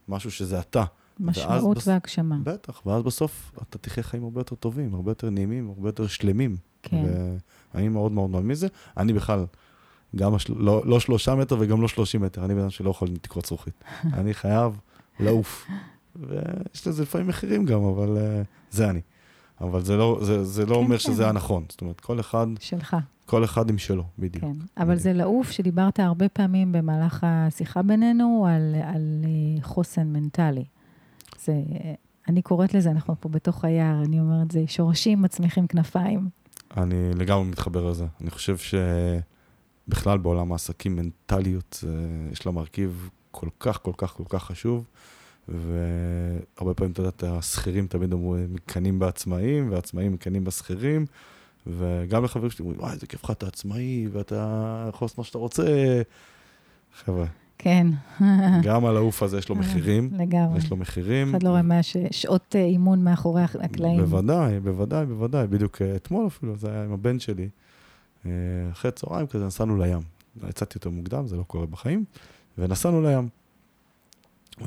משהו 0.08 0.30
שזה 0.30 0.60
אתה. 0.60 0.84
משמעות 1.20 1.76
בס- 1.76 1.88
והגשמה. 1.88 2.36
בטח, 2.42 2.86
ואז 2.86 3.02
בסוף 3.02 3.52
אתה 3.62 3.78
תחיה 3.78 4.04
חיים 4.04 4.24
הרבה 4.24 4.40
יותר 4.40 4.54
טובים, 4.56 4.94
הרבה 4.94 5.10
יותר 5.10 5.30
נעימים, 5.30 5.68
הרבה 5.68 5.88
יותר 5.88 6.06
שלמים. 6.06 6.56
כן. 6.82 7.04
ואני 7.74 7.88
מאוד 7.88 8.12
מאוד 8.12 8.30
מאמין 8.30 8.48
בזה. 8.48 8.66
אני 8.96 9.12
בכלל, 9.12 9.44
גם 10.16 10.34
השל... 10.34 10.54
לא, 10.56 10.82
לא 10.86 11.00
שלושה 11.00 11.34
מטר 11.34 11.56
וגם 11.58 11.82
לא 11.82 11.88
שלושים 11.88 12.20
מטר, 12.22 12.44
אני 12.44 12.54
בן 12.54 12.60
אדם 12.60 12.70
שלא 12.70 12.90
יכול 12.90 13.08
לתקרות 13.08 13.44
זכוכית. 13.46 13.84
אני 14.18 14.34
חייב 14.34 14.78
לעוף. 15.20 15.66
ויש 16.16 16.86
לזה 16.86 17.02
לפעמים 17.02 17.26
מחירים 17.28 17.64
גם, 17.64 17.84
אבל 17.84 18.16
uh, 18.16 18.46
זה 18.70 18.90
אני. 18.90 19.00
אבל 19.60 19.84
זה 19.84 19.96
לא, 19.96 20.18
זה, 20.22 20.44
זה 20.44 20.66
לא 20.66 20.74
כן, 20.74 20.80
אומר 20.80 20.98
כן. 20.98 21.02
שזה 21.12 21.28
הנכון. 21.28 21.64
זאת 21.68 21.80
אומרת, 21.80 22.00
כל 22.00 22.20
אחד, 22.20 22.46
שלך, 22.60 22.96
כל 23.28 23.44
אחד 23.44 23.70
עם 23.70 23.78
שלו, 23.78 24.04
בדיוק. 24.18 24.44
כן. 24.44 24.82
אבל 24.82 24.96
זה 24.96 25.12
לעוף 25.12 25.50
שדיברת 25.50 26.00
הרבה 26.00 26.28
פעמים 26.28 26.72
במהלך 26.72 27.26
השיחה 27.26 27.82
בינינו 27.82 28.46
על, 28.48 28.74
על 28.82 29.24
אה, 29.24 29.62
חוסן 29.62 30.06
מנטלי. 30.06 30.64
זה, 31.44 31.52
אני 32.28 32.42
קוראת 32.42 32.74
לזה, 32.74 32.90
אנחנו 32.90 33.14
פה 33.20 33.28
בתוך 33.28 33.64
היער, 33.64 34.02
אני 34.04 34.20
אומרת, 34.20 34.50
זה 34.50 34.64
שורשים 34.66 35.22
מצמיחים 35.22 35.66
כנפיים. 35.66 36.28
אני 36.76 37.14
לגמרי 37.14 37.44
מתחבר 37.44 37.90
לזה. 37.90 38.06
אני 38.20 38.30
חושב 38.30 38.56
שבכלל 39.88 40.18
בעולם 40.18 40.52
העסקים, 40.52 40.96
מנטליות, 40.96 41.78
זה, 41.80 42.08
יש 42.32 42.46
לה 42.46 42.52
מרכיב 42.52 43.10
כל 43.30 43.48
כך, 43.60 43.82
כל 43.82 43.92
כך, 43.96 44.10
כל 44.10 44.24
כך 44.28 44.44
חשוב. 44.44 44.84
והרבה 45.48 46.74
פעמים, 46.74 46.92
אתה 46.92 47.02
יודע, 47.02 47.36
השכירים 47.38 47.86
תמיד 47.86 48.12
אומרים, 48.12 48.54
מקנאים 48.54 48.98
בעצמאים, 48.98 49.70
והעצמאים 49.70 50.12
מקנאים 50.12 50.44
בשכירים. 50.44 51.06
וגם 51.66 52.24
לחברים 52.24 52.50
שלי 52.50 52.62
אומרים, 52.62 52.80
וואי, 52.80 52.92
איזה 52.92 53.06
כיף 53.06 53.24
לך, 53.24 53.30
אתה 53.30 53.46
עצמאי, 53.46 54.08
ואתה 54.12 54.84
יכול 54.88 55.04
לעשות 55.04 55.18
מה 55.18 55.24
שאתה 55.24 55.38
רוצה. 55.38 56.02
חבר'ה, 56.94 57.26
כן, 57.58 57.86
גם 58.62 58.84
על 58.84 58.96
העוף 58.96 59.22
הזה 59.22 59.38
יש 59.38 59.48
לו 59.48 59.54
מחירים. 59.54 60.10
לגמרי. 60.22 60.58
יש 60.58 60.70
לו 60.70 60.76
מחירים. 60.76 61.30
אחד 61.30 61.42
לא 61.42 61.48
רואה 61.48 61.62
מה 61.62 61.82
שעות 62.10 62.56
אה, 62.56 62.64
אימון 62.64 63.04
מאחורי 63.04 63.42
הקלעים. 63.42 64.00
בוודאי, 64.00 64.60
בוודאי, 64.60 65.06
בוודאי. 65.06 65.46
בדיוק 65.46 65.82
אה, 65.82 65.96
אתמול 65.96 66.26
אפילו, 66.26 66.56
זה 66.56 66.70
היה 66.70 66.84
עם 66.84 66.92
הבן 66.92 67.18
שלי. 67.18 67.48
אה, 68.26 68.30
אחרי 68.72 68.90
צהריים 68.90 69.26
כזה 69.26 69.46
נסענו 69.46 69.76
לים. 69.76 70.00
יצאתי 70.48 70.76
יותר 70.76 70.90
מוקדם, 70.90 71.26
זה 71.26 71.36
לא 71.36 71.42
קורה 71.42 71.66
בחיים, 71.66 72.04
ונסענו 72.58 73.02
לים. 73.02 73.28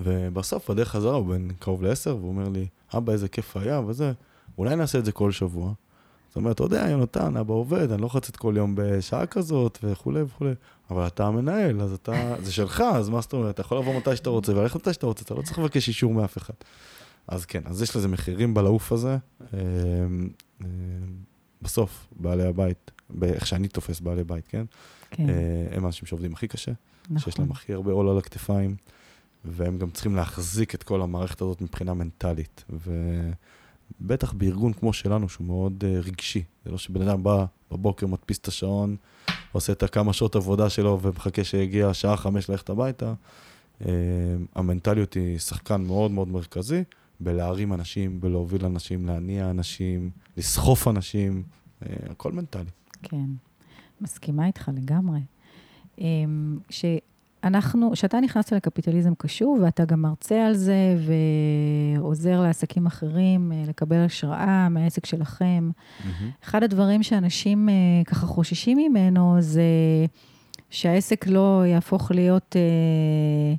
ובסוף, 0.03 0.71
בדרך 0.71 0.89
חזרה, 0.89 1.15
הוא 1.15 1.27
בן 1.27 1.47
קרוב 1.59 1.83
לעשר, 1.83 2.15
והוא 2.15 2.29
אומר 2.29 2.49
לי, 2.49 2.67
אבא, 2.97 3.13
איזה 3.13 3.27
כיף 3.27 3.57
היה, 3.57 3.81
וזה, 3.87 4.11
אולי 4.57 4.75
נעשה 4.75 4.99
את 4.99 5.05
זה 5.05 5.11
כל 5.11 5.31
שבוע. 5.31 5.73
זאת 6.31 6.35
אומרת, 6.35 6.55
אתה 6.55 6.63
יודע, 6.63 6.87
יונתן, 6.89 7.37
אבא 7.37 7.53
עובד, 7.53 7.91
אני 7.91 8.01
לא 8.01 8.07
יכול 8.07 8.17
לצאת 8.17 8.35
כל 8.35 8.53
יום 8.57 8.73
בשעה 8.75 9.25
כזאת, 9.25 9.79
וכולי 9.83 10.21
וכולי. 10.21 10.53
אבל 10.91 11.07
אתה 11.07 11.25
המנהל, 11.25 11.81
אז 11.81 11.93
אתה, 11.93 12.35
זה 12.41 12.51
שלך, 12.51 12.81
אז 12.81 13.09
מה 13.09 13.21
זאת 13.21 13.33
אומרת? 13.33 13.53
אתה 13.53 13.61
יכול 13.61 13.77
לבוא 13.77 13.97
מתי 13.97 14.15
שאתה 14.15 14.29
רוצה, 14.29 14.51
וללכת 14.51 14.75
מתי 14.75 14.93
שאתה 14.93 15.05
רוצה, 15.05 15.23
אתה 15.23 15.33
לא 15.33 15.41
צריך 15.41 15.59
לבקש 15.59 15.87
אישור 15.87 16.13
מאף 16.13 16.37
אחד. 16.37 16.53
אז 17.27 17.45
כן, 17.45 17.61
אז 17.65 17.81
יש 17.81 17.95
לזה 17.95 18.07
מחירים 18.07 18.53
בלעוף 18.53 18.91
הזה. 18.91 19.17
אה, 19.41 19.59
אה, 20.61 20.67
בסוף, 21.61 22.07
בעלי 22.19 22.43
הבית, 22.43 22.91
באיך 23.09 23.47
שאני 23.47 23.67
תופס 23.67 23.99
בעלי 23.99 24.23
בית, 24.23 24.47
כן? 24.47 24.65
כן, 25.11 25.29
אה, 25.29 25.35
הם 25.71 25.85
האנשים 25.85 26.07
שעובדים 26.07 26.33
הכי 26.33 26.47
קשה, 26.47 26.71
שיש 27.17 27.27
נכון. 27.27 27.45
להם 27.45 27.51
הכי 27.51 27.73
הרבה 27.73 27.91
עול 27.91 28.09
על 28.09 28.17
הכתפיים, 28.17 28.75
והם 29.45 29.77
גם 29.77 29.89
צריכים 29.89 30.15
להחזיק 30.15 30.75
את 30.75 30.83
כל 30.83 31.01
המערכת 31.01 31.41
הזאת 31.41 31.61
מבחינה 31.61 31.93
מנטלית. 31.93 32.63
ובטח 34.01 34.33
בארגון 34.33 34.73
כמו 34.73 34.93
שלנו, 34.93 35.29
שהוא 35.29 35.47
מאוד 35.47 35.83
uh, 35.83 36.07
רגשי. 36.07 36.43
זה 36.65 36.71
לא 36.71 36.77
שבן 36.77 37.01
אדם 37.01 37.23
בא 37.23 37.45
בבוקר, 37.71 38.07
מדפיס 38.07 38.37
את 38.37 38.47
השעון, 38.47 38.95
עושה 39.51 39.73
את 39.73 39.83
הכמה 39.83 40.13
שעות 40.13 40.35
עבודה 40.35 40.69
שלו 40.69 40.99
ומחכה 41.01 41.43
שיגיע 41.43 41.87
השעה 41.87 42.17
חמש 42.17 42.49
ללכת 42.49 42.69
הביתה. 42.69 43.13
Uh, 43.81 43.85
המנטליות 44.55 45.13
היא 45.13 45.39
שחקן 45.39 45.81
מאוד 45.81 46.11
מאוד 46.11 46.27
מרכזי 46.27 46.83
בלהרים 47.19 47.73
אנשים, 47.73 48.21
בלהוביל 48.21 48.65
אנשים, 48.65 49.05
להניע 49.05 49.49
אנשים, 49.49 50.09
לסחוף 50.37 50.87
אנשים, 50.87 51.43
uh, 51.43 51.85
הכל 52.09 52.31
מנטלי. 52.31 52.69
כן, 53.03 53.29
מסכימה 54.01 54.47
איתך 54.47 54.71
לגמרי. 54.75 55.19
אמ, 55.97 56.59
שאנחנו, 57.43 57.95
שאתה 57.95 58.19
נכנסת 58.19 58.53
לקפיטליזם 58.53 59.13
קשור, 59.17 59.57
ואתה 59.61 59.85
גם 59.85 60.01
מרצה 60.01 60.47
על 60.47 60.53
זה, 60.53 60.95
ועוזר 61.97 62.41
לעסקים 62.41 62.85
אחרים 62.85 63.51
אה, 63.51 63.63
לקבל 63.67 63.97
השראה 63.97 64.69
מהעסק 64.69 65.05
שלכם. 65.05 65.69
אחד 66.43 66.63
הדברים 66.63 67.03
שאנשים 67.03 67.69
אה, 67.69 67.73
ככה 68.05 68.25
חוששים 68.25 68.77
ממנו 68.77 69.35
זה 69.39 69.61
שהעסק 70.69 71.27
לא 71.27 71.63
יהפוך 71.65 72.11
להיות, 72.11 72.55
אה, 72.55 73.53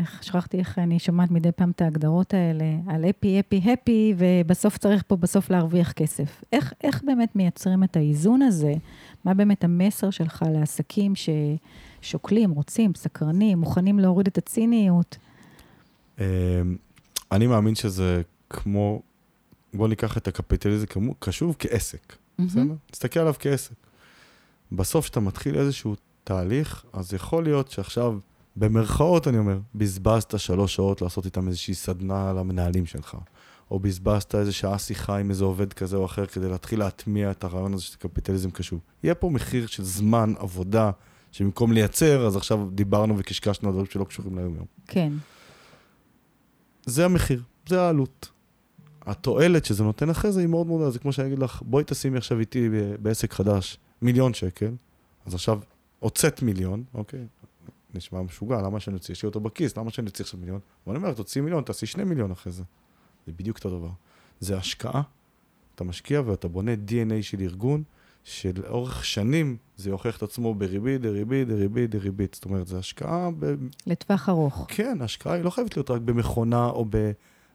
איך, 0.00 0.22
שכחתי 0.22 0.58
איך 0.58 0.78
אני 0.78 0.98
שומעת 0.98 1.30
מדי 1.30 1.52
פעם 1.52 1.70
את 1.70 1.82
ההגדרות 1.82 2.34
האלה, 2.34 2.64
על 2.86 3.04
אפי, 3.04 3.40
אפי, 3.40 3.72
הפי, 3.72 4.14
ובסוף 4.16 4.78
צריך 4.78 5.02
פה 5.06 5.16
בסוף 5.16 5.50
להרוויח 5.50 5.92
כסף. 5.92 6.44
איך, 6.52 6.72
איך 6.84 7.02
באמת 7.04 7.36
מייצרים 7.36 7.84
את 7.84 7.96
האיזון 7.96 8.42
הזה? 8.42 8.72
מה 9.24 9.34
באמת 9.34 9.64
המסר 9.64 10.10
שלך 10.10 10.44
לעסקים 10.52 11.12
ששוקלים, 12.06 12.50
רוצים, 12.50 12.94
סקרנים, 12.94 13.58
מוכנים 13.58 13.98
להוריד 13.98 14.26
את 14.26 14.38
הציניות? 14.38 15.16
אמ, 16.18 16.24
אני 17.32 17.46
מאמין 17.46 17.74
שזה 17.74 18.22
כמו, 18.50 19.02
בוא 19.74 19.88
ניקח 19.88 20.16
את 20.16 20.28
הקפיטליזם 20.28 20.86
קשוב 21.18 21.56
כעסק, 21.58 22.16
בסדר? 22.38 22.74
נסתכל 22.92 23.20
עליו 23.20 23.34
כעסק. 23.38 23.74
בסוף, 24.72 25.04
כשאתה 25.04 25.20
מתחיל 25.20 25.58
איזשהו 25.58 25.94
תהליך, 26.24 26.84
אז 26.92 27.14
יכול 27.14 27.44
להיות 27.44 27.70
שעכשיו, 27.70 28.18
במרכאות 28.56 29.28
אני 29.28 29.38
אומר, 29.38 29.58
בזבזת 29.74 30.38
שלוש 30.38 30.74
שעות 30.74 31.02
לעשות 31.02 31.24
איתם 31.24 31.48
איזושהי 31.48 31.74
סדנה 31.74 32.30
על 32.30 32.38
המנהלים 32.38 32.86
שלך, 32.86 33.16
או 33.70 33.80
בזבזת 33.80 34.34
איזה 34.34 34.52
שעה 34.52 34.78
שיחה 34.78 35.16
עם 35.16 35.30
איזה 35.30 35.44
עובד 35.44 35.72
כזה 35.72 35.96
או 35.96 36.04
אחר 36.04 36.26
כדי 36.26 36.48
להתחיל 36.48 36.78
להטמיע 36.78 37.30
את 37.30 37.44
הרעיון 37.44 37.74
הזה 37.74 37.82
של 37.82 37.96
קפיטליזם 37.96 38.50
קשוב. 38.50 38.80
יהיה 39.02 39.14
פה 39.14 39.30
מחיר 39.30 39.66
של 39.66 39.84
זמן, 39.84 40.34
עבודה, 40.38 40.90
שבמקום 41.36 41.72
לייצר, 41.72 42.26
אז 42.26 42.36
עכשיו 42.36 42.68
דיברנו 42.70 43.18
וקשקשנו 43.18 43.68
על 43.68 43.72
דברים 43.72 43.86
שלא 43.90 44.04
קשורים 44.04 44.38
ליום-יום. 44.38 44.66
כן. 44.86 45.12
זה 46.86 47.04
המחיר, 47.04 47.42
זה 47.68 47.80
העלות. 47.80 48.28
התועלת 49.02 49.64
שזה 49.64 49.84
נותן 49.84 50.10
אחרי 50.10 50.32
זה 50.32 50.40
היא 50.40 50.48
מאוד 50.48 50.66
מאוד, 50.66 50.92
זה 50.92 50.98
כמו 50.98 51.12
שאני 51.12 51.28
אגיד 51.28 51.38
לך, 51.38 51.62
בואי 51.62 51.84
תשימי 51.86 52.18
עכשיו 52.18 52.40
איתי 52.40 52.68
בעסק 53.02 53.32
חדש 53.32 53.78
מיליון 54.02 54.34
שקל, 54.34 54.70
אז 55.26 55.34
עכשיו 55.34 55.60
הוצאת 55.98 56.42
מיליון, 56.42 56.84
אוקיי? 56.94 57.26
נשמע 57.94 58.22
משוגע, 58.22 58.62
למה 58.62 58.80
שאני 58.80 58.94
אוציא? 58.94 59.12
יש 59.12 59.22
לי 59.22 59.26
אותו 59.26 59.40
בכיס, 59.40 59.76
למה 59.76 59.90
שאני 59.90 60.06
אוציא 60.06 60.24
עכשיו 60.24 60.40
מיליון? 60.40 60.60
ואני 60.86 60.98
אומר, 60.98 61.12
תוציא 61.12 61.42
מיליון, 61.42 61.64
תעשי 61.64 61.86
שני 61.86 62.04
מיליון 62.04 62.30
אחרי 62.30 62.52
זה. 62.52 62.62
זה 63.26 63.32
בדיוק 63.32 63.56
אותו 63.56 63.78
דבר. 63.78 63.90
זה 64.40 64.56
השקעה, 64.56 65.02
אתה 65.74 65.84
משקיע 65.84 66.22
ואתה 66.26 66.48
בונה 66.48 66.72
DNA 66.88 67.22
של 67.22 67.40
ארגון, 67.40 67.82
שלאורך 68.26 69.04
שנים 69.04 69.56
זה 69.76 69.90
יוכיח 69.90 70.16
את 70.16 70.22
עצמו 70.22 70.54
בריבית, 70.54 71.00
דריבית, 71.00 71.48
דריבית, 71.48 71.90
דריבית. 71.90 72.34
זאת 72.34 72.44
אומרת, 72.44 72.66
זו 72.66 72.78
השקעה 72.78 73.30
ב... 73.38 73.54
לטווח 73.86 74.28
ארוך. 74.28 74.66
כן, 74.68 74.98
ההשקעה 75.00 75.32
היא 75.32 75.44
לא 75.44 75.50
חייבת 75.50 75.76
להיות 75.76 75.90
רק 75.90 76.00
במכונה 76.00 76.66
או, 76.66 76.84
ב, 76.90 77.10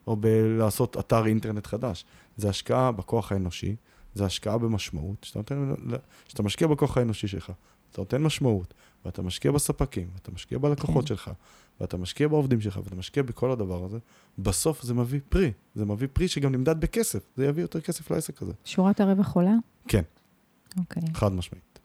או 0.06 0.16
בלעשות 0.16 0.96
אתר 0.96 1.26
אינטרנט 1.26 1.66
חדש. 1.66 2.04
זה 2.36 2.48
השקעה 2.48 2.92
בכוח 2.92 3.32
האנושי, 3.32 3.76
זה 4.14 4.24
השקעה 4.24 4.58
במשמעות, 4.58 5.24
שאתה, 5.24 5.54
נותן, 5.54 5.74
שאתה 6.28 6.42
משקיע 6.42 6.68
בכוח 6.68 6.98
האנושי 6.98 7.28
שלך, 7.28 7.52
אתה 7.92 8.00
נותן 8.00 8.22
משמעות, 8.22 8.74
ואתה 9.04 9.22
משקיע 9.22 9.52
בספקים, 9.52 10.08
ואתה 10.14 10.30
משקיע 10.30 10.58
בלקוחות 10.58 11.02
כן. 11.02 11.08
שלך, 11.08 11.30
ואתה 11.80 11.96
משקיע 11.96 12.28
בעובדים 12.28 12.60
שלך, 12.60 12.80
ואתה 12.84 12.96
משקיע 12.96 13.22
בכל 13.22 13.50
הדבר 13.50 13.84
הזה, 13.84 13.98
בסוף 14.38 14.82
זה 14.82 14.94
מביא 14.94 15.20
פרי. 15.28 15.52
זה 15.74 15.84
מביא 15.84 16.08
פרי 16.12 16.28
שגם 16.28 16.52
נמדד 16.52 16.80
בכסף, 16.80 17.20
זה 17.36 17.46
יביא 17.46 17.62
יותר 17.62 17.80
כסף 17.80 18.10
לעסק 18.10 18.42
הזה. 18.42 18.52
שורת 18.64 19.00
הרווח 19.00 19.36
עולה? 19.36 19.54
כן. 19.88 20.02
אוקיי. 20.78 21.02
חד 21.14 21.32
משמעית. 21.32 21.78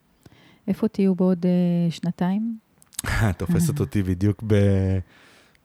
איפה 0.67 0.87
תהיו 0.87 1.15
בעוד 1.15 1.45
אה, 1.45 1.91
שנתיים? 1.91 2.57
תופסת 3.37 3.79
אותי 3.83 4.03
בדיוק 4.03 4.43
ב... 4.47 4.55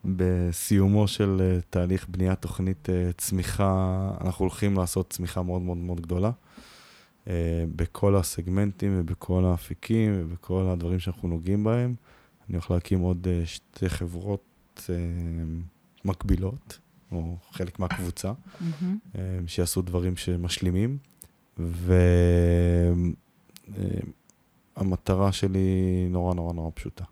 בסיומו 0.05 1.07
של 1.07 1.37
אה, 1.41 1.59
תהליך 1.69 2.07
בניית 2.09 2.41
תוכנית 2.41 2.89
אה, 2.89 3.09
צמיחה, 3.17 4.11
אנחנו 4.21 4.43
הולכים 4.43 4.77
לעשות 4.77 5.09
צמיחה 5.09 5.43
מאוד 5.43 5.61
מאוד 5.61 5.77
מאוד 5.77 6.01
גדולה. 6.01 6.31
אה, 7.27 7.65
בכל 7.75 8.15
הסגמנטים 8.15 8.95
ובכל 8.99 9.45
האפיקים 9.45 10.13
ובכל 10.17 10.63
הדברים 10.71 10.99
שאנחנו 10.99 11.27
נוגעים 11.27 11.63
בהם. 11.63 11.95
אני 12.49 12.55
הולך 12.57 12.71
להקים 12.71 12.99
עוד 12.99 13.27
אה, 13.27 13.45
שתי 13.45 13.89
חברות 13.89 14.89
אה, 14.89 14.95
מקבילות, 16.05 16.79
או 17.11 17.37
חלק 17.51 17.79
מהקבוצה, 17.79 18.31
מהמם. 18.61 18.97
אה, 19.15 19.39
שיעשו 19.47 19.81
דברים 19.81 20.17
שמשלימים. 20.17 20.97
והמטרה 24.77 25.31
שלי 25.31 25.67
נורא 26.09 26.33
נורא 26.33 26.53
נורא 26.53 26.71
פשוטה. 26.73 27.03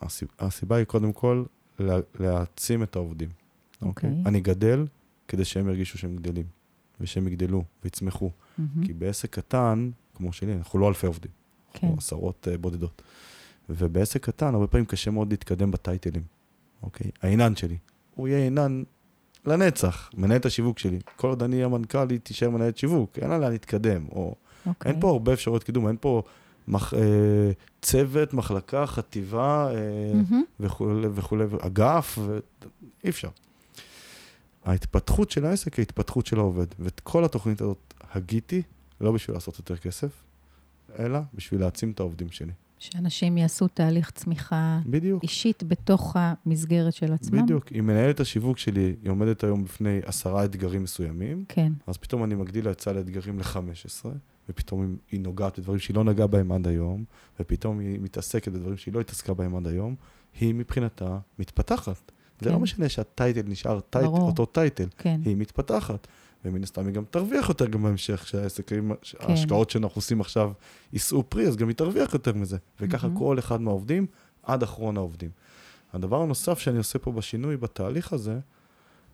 הסיב- 0.00 0.28
הסיבה 0.38 0.76
היא 0.76 0.84
קודם 0.84 1.12
כל 1.12 1.44
לה- 1.78 1.98
להעצים 2.20 2.82
את 2.82 2.96
העובדים. 2.96 3.28
אוקיי. 3.82 4.10
אני 4.26 4.40
גדל 4.40 4.86
כדי 5.28 5.44
שהם 5.44 5.68
ירגישו 5.68 5.98
שהם 5.98 6.16
גדלים, 6.16 6.46
ושהם 7.00 7.26
יגדלו 7.28 7.64
ויצמחו. 7.84 8.30
מהמם. 8.58 8.86
כי 8.86 8.92
בעסק 8.92 9.30
קטן, 9.34 9.90
כמו 10.14 10.32
שלי, 10.32 10.52
אנחנו 10.54 10.78
לא 10.78 10.88
אלפי 10.88 11.06
עובדים, 11.06 11.30
כן. 11.72 11.78
אנחנו 11.86 11.98
עשרות 11.98 12.48
uh, 12.54 12.58
בודדות. 12.58 13.02
ובעסק 13.68 14.24
קטן, 14.24 14.54
הרבה 14.54 14.66
פעמים 14.66 14.84
קשה 14.86 15.10
מאוד 15.10 15.30
להתקדם 15.30 15.70
בטייטלים, 15.70 16.22
אוקיי? 16.82 17.10
העינן 17.22 17.56
שלי, 17.56 17.76
הוא 18.14 18.28
יהיה 18.28 18.38
עינן 18.44 18.82
לנצח, 19.46 20.10
מנהלת 20.14 20.46
השיווק 20.46 20.78
שלי. 20.78 20.98
כל 21.16 21.28
עוד 21.28 21.42
אני 21.42 21.64
המנכ"ל, 21.64 22.10
היא 22.10 22.20
תישאר 22.20 22.50
מנהלת 22.50 22.78
שיווק, 22.78 23.18
אין 23.18 23.30
לה 23.30 23.38
לאן 23.38 23.52
להתקדם. 23.52 24.06
או... 24.12 24.34
אוקיי. 24.66 24.92
אין 24.92 25.00
פה 25.00 25.10
הרבה 25.10 25.32
אפשרויות 25.32 25.64
קידום, 25.64 25.88
אין 25.88 25.96
פה 26.00 26.22
מח... 26.68 26.94
אה, 26.94 27.00
צוות, 27.82 28.34
מחלקה, 28.34 28.86
חטיבה 28.86 29.70
אה, 29.70 29.74
מהמם. 30.14 30.44
וכולי 30.60 31.08
וכולי, 31.14 31.44
אגף, 31.60 32.18
ו... 32.18 32.38
אי 33.04 33.10
אפשר. 33.10 33.28
ההתפתחות 34.64 35.30
של 35.30 35.46
העסק 35.46 35.74
היא 35.74 35.82
ההתפתחות 35.82 36.26
של 36.26 36.38
העובד, 36.38 36.66
ואת 36.78 37.00
כל 37.00 37.24
התוכנית 37.24 37.60
הזאת 37.60 37.94
הגיתי, 38.10 38.62
לא 39.00 39.12
בשביל 39.12 39.36
לעשות 39.36 39.58
יותר 39.58 39.76
כסף, 39.76 40.10
אלא 40.98 41.18
בשביל 41.34 41.60
להעצים 41.60 41.90
את 41.90 42.00
העובדים 42.00 42.30
שלי. 42.30 42.52
שאנשים 42.78 43.38
יעשו 43.38 43.68
תהליך 43.68 44.10
צמיחה 44.10 44.80
בדיוק, 44.86 45.22
אישית 45.22 45.62
בתוך 45.64 46.16
המסגרת 46.18 46.92
של 46.94 47.12
עצמם? 47.12 47.42
בדיוק. 47.42 47.72
אם 47.78 47.86
מנהלת 47.86 48.20
השיווק 48.20 48.58
שלי, 48.58 48.94
היא 49.02 49.10
עומדת 49.10 49.44
היום 49.44 49.64
בפני 49.64 50.00
עשרה 50.04 50.44
אתגרים 50.44 50.82
מסוימים, 50.82 51.44
כן. 51.48 51.72
אז 51.86 51.96
פתאום 51.96 52.24
אני 52.24 52.34
מגדיל 52.34 52.64
לה 52.64 52.70
את 52.70 52.80
סל 52.80 52.96
האתגרים 52.96 53.38
ל-15, 53.38 54.06
ופתאום 54.48 54.96
היא- 55.10 55.20
נוגעת 55.20 55.58
בדברים 55.58 55.78
שהיא 55.78 55.94
לא 55.96 56.04
נגעה 56.04 56.26
בהם 56.26 56.52
עד 56.52 56.66
היום, 56.66 57.04
ופתאום 57.40 57.78
היא 57.78 57.98
מתעסקת 58.00 58.52
בדברים 58.52 58.76
שהיא 58.76 58.94
לא 58.94 59.00
התעסקה 59.00 59.34
בהם 59.34 59.56
עד 59.56 59.66
היום, 59.66 59.94
היא 60.40 60.54
מבחינתה 60.54 61.18
מתפתחת. 61.38 62.12
זה 62.40 62.48
כן. 62.48 62.54
לא 62.54 62.60
משנה 62.60 62.88
שהטייטל 62.88 63.42
נשאר 63.48 63.80
טייטל, 63.80 64.06
ברור. 64.08 64.26
אותו 64.26 64.46
טייטל, 64.46 64.88
כן. 64.98 65.20
היא 65.24 65.36
מתפתחת. 65.36 66.06
ומן 66.46 66.62
הסתם 66.62 66.86
היא 66.86 66.94
גם 66.94 67.04
תרוויח 67.10 67.48
יותר 67.48 67.66
גם 67.66 67.82
בהמשך, 67.82 68.22
כשהעסקים, 68.24 68.92
כן. 69.02 69.16
ההשקעות 69.20 69.70
שאנחנו 69.70 69.98
עושים 69.98 70.20
עכשיו 70.20 70.52
יישאו 70.92 71.30
פרי, 71.30 71.46
אז 71.46 71.56
גם 71.56 71.68
היא 71.68 71.76
תרוויח 71.76 72.14
יותר 72.14 72.32
מזה. 72.32 72.56
וככה 72.80 73.06
מהמם. 73.06 73.18
כל 73.18 73.38
אחד 73.38 73.60
מהעובדים 73.60 74.06
עד 74.42 74.62
אחרון 74.62 74.96
העובדים. 74.96 75.30
הדבר 75.92 76.22
הנוסף 76.22 76.58
שאני 76.58 76.78
עושה 76.78 76.98
פה 76.98 77.12
בשינוי 77.12 77.56
בתהליך 77.56 78.12
הזה, 78.12 78.38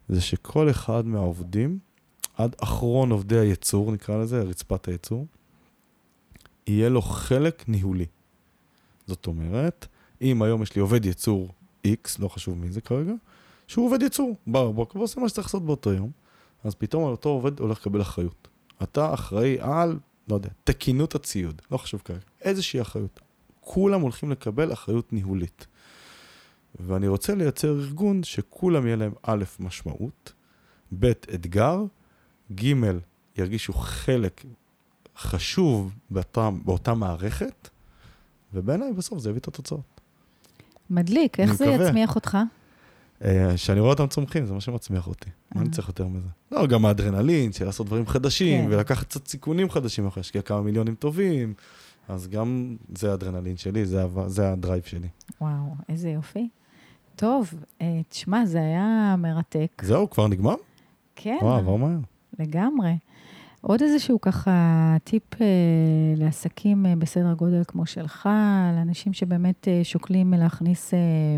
זה 0.09 0.21
שכל 0.21 0.71
אחד 0.71 1.07
מהעובדים, 1.07 1.79
עד 2.37 2.57
אחרון 2.63 3.11
עובדי 3.11 3.39
הייצור, 3.39 3.93
נקרא 3.93 4.23
לזה, 4.23 4.43
רצפת 4.43 4.89
הייצור, 4.89 5.27
יהיה 6.67 6.89
לו 6.89 7.03
חלק 7.03 7.65
ניהולי. 7.69 8.07
זאת 9.07 9.27
אומרת, 9.27 9.87
אם 10.23 10.43
היום 10.43 10.63
יש 10.63 10.75
לי 10.77 10.81
עובד 10.81 11.05
ייצור 11.05 11.49
X, 11.87 12.17
לא 12.19 12.29
חשוב 12.29 12.59
מי 12.59 12.73
זה 12.73 12.81
כרגע, 12.81 13.13
שהוא 13.67 13.87
עובד 13.87 14.03
ייצור, 14.03 14.37
בא 14.47 14.65
בבוקר 14.65 14.99
ועושה 14.99 15.21
מה 15.21 15.29
שצריך 15.29 15.47
לעשות 15.47 15.67
באותו 15.67 15.93
יום, 15.93 16.11
אז 16.65 16.75
פתאום 16.75 17.03
אותו 17.03 17.29
עובד 17.29 17.61
הולך 17.61 17.81
לקבל 17.81 18.03
אחריות. 18.03 18.49
אתה 18.83 19.15
אחראי 19.15 19.57
על, 19.61 19.99
לא 20.29 20.35
יודע, 20.35 20.49
תקינות 20.65 21.15
הציוד, 21.15 21.63
לא 21.71 21.77
חשוב 21.77 22.03
כרגע, 22.05 22.21
איזושהי 22.41 22.81
אחריות. 22.81 23.21
כולם 23.61 24.01
הולכים 24.01 24.31
לקבל 24.31 24.73
אחריות 24.73 25.13
ניהולית. 25.13 25.67
ואני 26.81 27.09
רוצה 27.09 27.35
לייצר 27.35 27.69
ארגון 27.69 28.23
שכולם 28.23 28.87
יהיה 28.87 28.97
להם 28.97 29.13
א', 29.23 29.45
משמעות, 29.61 30.33
ב', 30.99 31.07
אתגר, 31.07 31.83
ג', 32.55 32.75
ירגישו 33.37 33.73
חלק 33.73 34.45
חשוב 35.17 35.95
באותה, 36.11 36.51
באותה 36.65 36.95
מערכת, 36.95 37.69
ובעיניי 38.55 38.93
בסוף 38.93 39.19
זה 39.19 39.31
יביא 39.31 39.41
את 39.41 39.49
התוצאות. 39.49 40.01
מדליק, 40.91 41.41
איך 41.41 41.53
זה 41.53 41.67
מקווה. 41.67 41.89
יצמיח 41.89 42.15
אותך? 42.15 42.39
אה, 43.25 43.57
שאני 43.57 43.81
רואה 43.81 43.93
אותם 43.93 44.07
צומחים, 44.07 44.47
זה 44.47 44.55
מה 44.55 44.61
שמצמיח 44.61 45.07
אותי. 45.07 45.31
מה 45.55 45.61
אני 45.61 45.69
אה. 45.69 45.75
צריך 45.75 45.89
יותר 45.89 46.07
מזה? 46.07 46.29
לא, 46.51 46.67
גם 46.67 46.87
האדרנלין, 46.87 47.53
של 47.53 47.65
לעשות 47.65 47.87
דברים 47.87 48.07
חדשים, 48.07 48.65
כן. 48.65 48.73
ולקחת 48.73 49.07
קצת 49.07 49.29
סיכונים 49.29 49.71
חדשים, 49.71 50.07
אחרי 50.07 50.21
להשקיע 50.21 50.43
כמה 50.43 50.63
מיליונים 50.63 50.95
טובים, 50.95 51.55
אז 52.09 52.29
גם 52.29 52.77
זה 52.95 53.11
האדרנלין 53.11 53.57
שלי, 53.57 53.85
זה, 54.27 54.53
הדרייב 54.53 54.83
שלי. 54.83 55.09
וואו, 55.41 55.75
איזה 55.89 56.11
יופי. 56.11 56.49
טוב, 57.17 57.55
אה, 57.81 58.01
תשמע, 58.09 58.47
זה 58.47 58.59
היה 58.59 59.15
מרתק. 59.19 59.83
זהו, 59.85 60.11
כבר 60.11 60.29
נגמר? 60.29 60.55
כן, 61.17 61.39
וואו, 61.43 61.59
עבר 61.59 61.77
מהר. 61.77 61.99
לגמרי. 62.39 62.93
עוד 63.61 63.83
איזשהו 63.83 64.21
ככה 64.21 64.97
טיפ 65.05 65.43
אה, 65.43 65.47
לעסקים 66.17 66.87
אה, 66.87 66.97
בסדר 66.97 67.33
גודל 67.35 67.63
כמו 67.67 67.87
שלך, 67.87 68.29
לאנשים 68.77 69.13
שבאמת 69.13 69.69
אה, 69.69 69.81
שוקלים 69.83 70.35
להכניס 70.35 70.95
אה, 70.95 70.99
אה, 70.99 71.37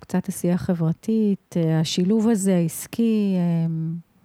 קצת 0.00 0.28
עשייה 0.28 0.58
חברתית, 0.58 1.54
אה, 1.56 1.80
השילוב 1.80 2.28
הזה, 2.28 2.56
העסקי, 2.56 3.34
אה, 3.36 3.72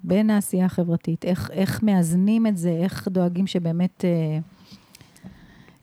בין 0.04 0.30
העשייה 0.30 0.66
החברתית, 0.66 1.26
איך, 1.26 1.52
איך 1.52 1.84
מאזנים 1.84 2.48
את 2.48 2.58
זה, 2.58 2.70
איך 2.70 3.08
דואגים 3.08 3.48
שבאמת 3.48 4.06
אה, 4.06 4.40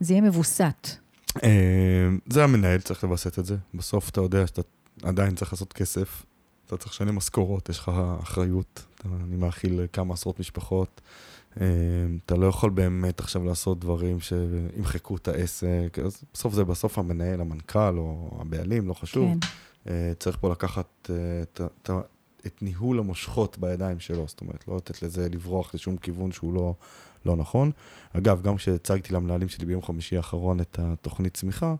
זה 0.00 0.12
יהיה 0.12 0.22
מבוסת. 0.22 0.88
אה, 1.44 2.08
זה 2.26 2.44
המנהל 2.44 2.80
צריך 2.80 3.04
לווסת 3.04 3.38
את 3.38 3.44
זה. 3.44 3.56
בסוף 3.74 4.10
אתה 4.10 4.20
יודע 4.20 4.46
שאתה 4.46 4.62
עדיין 5.02 5.34
צריך 5.34 5.52
לעשות 5.52 5.72
כסף, 5.72 6.24
אתה 6.66 6.76
צריך 6.76 6.92
לשלם 6.92 7.16
משכורות, 7.16 7.68
יש 7.68 7.78
לך 7.78 7.92
אחריות. 8.22 8.84
אני 9.04 9.36
מאכיל 9.36 9.80
כמה 9.92 10.14
עשרות 10.14 10.40
משפחות. 10.40 11.00
אה, 11.60 11.66
אתה 12.26 12.34
לא 12.34 12.46
יכול 12.46 12.70
באמת 12.70 13.20
עכשיו 13.20 13.44
לעשות 13.44 13.80
דברים 13.80 14.18
שימחקו 14.20 15.16
את 15.16 15.28
העסק, 15.28 15.98
אז 16.04 16.24
בסוף 16.34 16.54
זה 16.54 16.64
בסוף 16.64 16.98
המנהל, 16.98 17.40
המנכ"ל 17.40 17.98
או 17.98 18.38
הבעלים, 18.40 18.88
לא 18.88 18.94
חשוב. 18.94 19.28
כן, 19.28 19.38
אה, 19.88 20.12
צריך 20.18 20.36
פה 20.40 20.50
לקחת 20.50 21.10
אה, 21.10 21.42
את, 21.42 21.60
את, 21.82 21.90
את 22.46 22.62
ניהול 22.62 22.98
המושכות 22.98 23.58
בידיים 23.58 24.00
שלו, 24.00 24.24
זאת 24.28 24.40
אומרת, 24.40 24.68
לא 24.68 24.76
לתת 24.76 25.02
לזה 25.02 25.28
לברוח 25.28 25.74
לשום 25.74 25.96
כיוון 25.96 26.32
שהוא 26.32 26.54
לא, 26.54 26.74
לא 27.26 27.36
נכון. 27.36 27.70
אגב, 28.12 28.42
גם 28.42 28.56
כשהצגתי 28.56 29.14
למנהלים 29.14 29.48
שלי 29.48 29.66
ביום 29.66 29.82
חמישי 29.82 30.16
האחרון 30.16 30.60
את 30.60 30.78
התוכנית 30.82 31.34
צמיחה, 31.34 31.74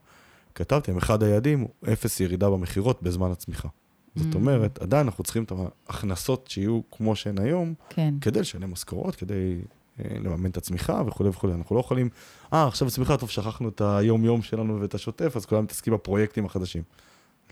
כתבתי, 0.55 0.99
אחד 0.99 1.23
היעדים 1.23 1.61
הוא 1.61 1.69
אפס 1.93 2.21
ירידה 2.21 2.51
במכירות 2.51 3.03
בזמן 3.03 3.31
הצמיחה. 3.31 3.69
זאת 4.17 4.33
Mm. 4.33 4.37
אומרת, 4.37 4.79
עדיין 4.83 5.07
אנחנו 5.07 5.25
צריכים 5.25 5.45
את 5.45 5.53
ההכנסות 5.89 6.47
שיהיו 6.49 6.81
כמו 6.91 7.17
שהן 7.17 7.39
היום, 7.41 7.75
כן. 7.89 8.15
כדי 8.21 8.41
לשלם 8.41 8.73
משכורות, 8.73 9.17
כדי 9.17 9.61
אה, 10.01 10.19
לממן 10.19 10.51
את 10.51 10.57
הצמיחה 10.57 11.03
וכולי 11.07 11.29
וכולי. 11.29 11.55
אנחנו 11.55 11.77
לא 11.77 11.81
יכולים, 11.81 12.09
אה, 12.53 12.67
עכשיו 12.67 12.91
צמיחה, 12.91 13.17
טוב, 13.17 13.31
שכחנו 13.31 13.69
את 13.69 13.81
היום-יום 13.81 14.43
שלנו 14.43 14.81
ואת 14.81 14.95
השוטף, 14.95 15.33
אז 15.37 15.47
כולם 15.47 15.65
מתעסקים 15.65 15.93
בפרויקטים 15.95 16.45
החדשים. 16.47 16.83